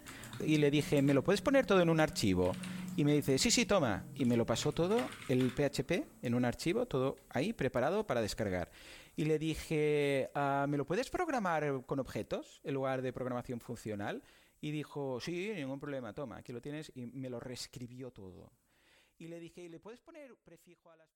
[0.46, 2.52] Y le dije, ¿me lo puedes poner todo en un archivo?
[2.98, 4.06] Y me dice, sí, sí, toma.
[4.16, 4.98] Y me lo pasó todo,
[5.30, 8.70] el PHP, en un archivo, todo ahí preparado para descargar.
[9.18, 14.22] Y le dije, "Ah, ¿me lo puedes programar con objetos en lugar de programación funcional?
[14.62, 16.92] Y dijo, sí, ningún problema, toma, aquí lo tienes.
[16.96, 18.52] Y me lo reescribió todo.
[19.18, 21.10] Y le dije, ¿le puedes poner prefijo a las...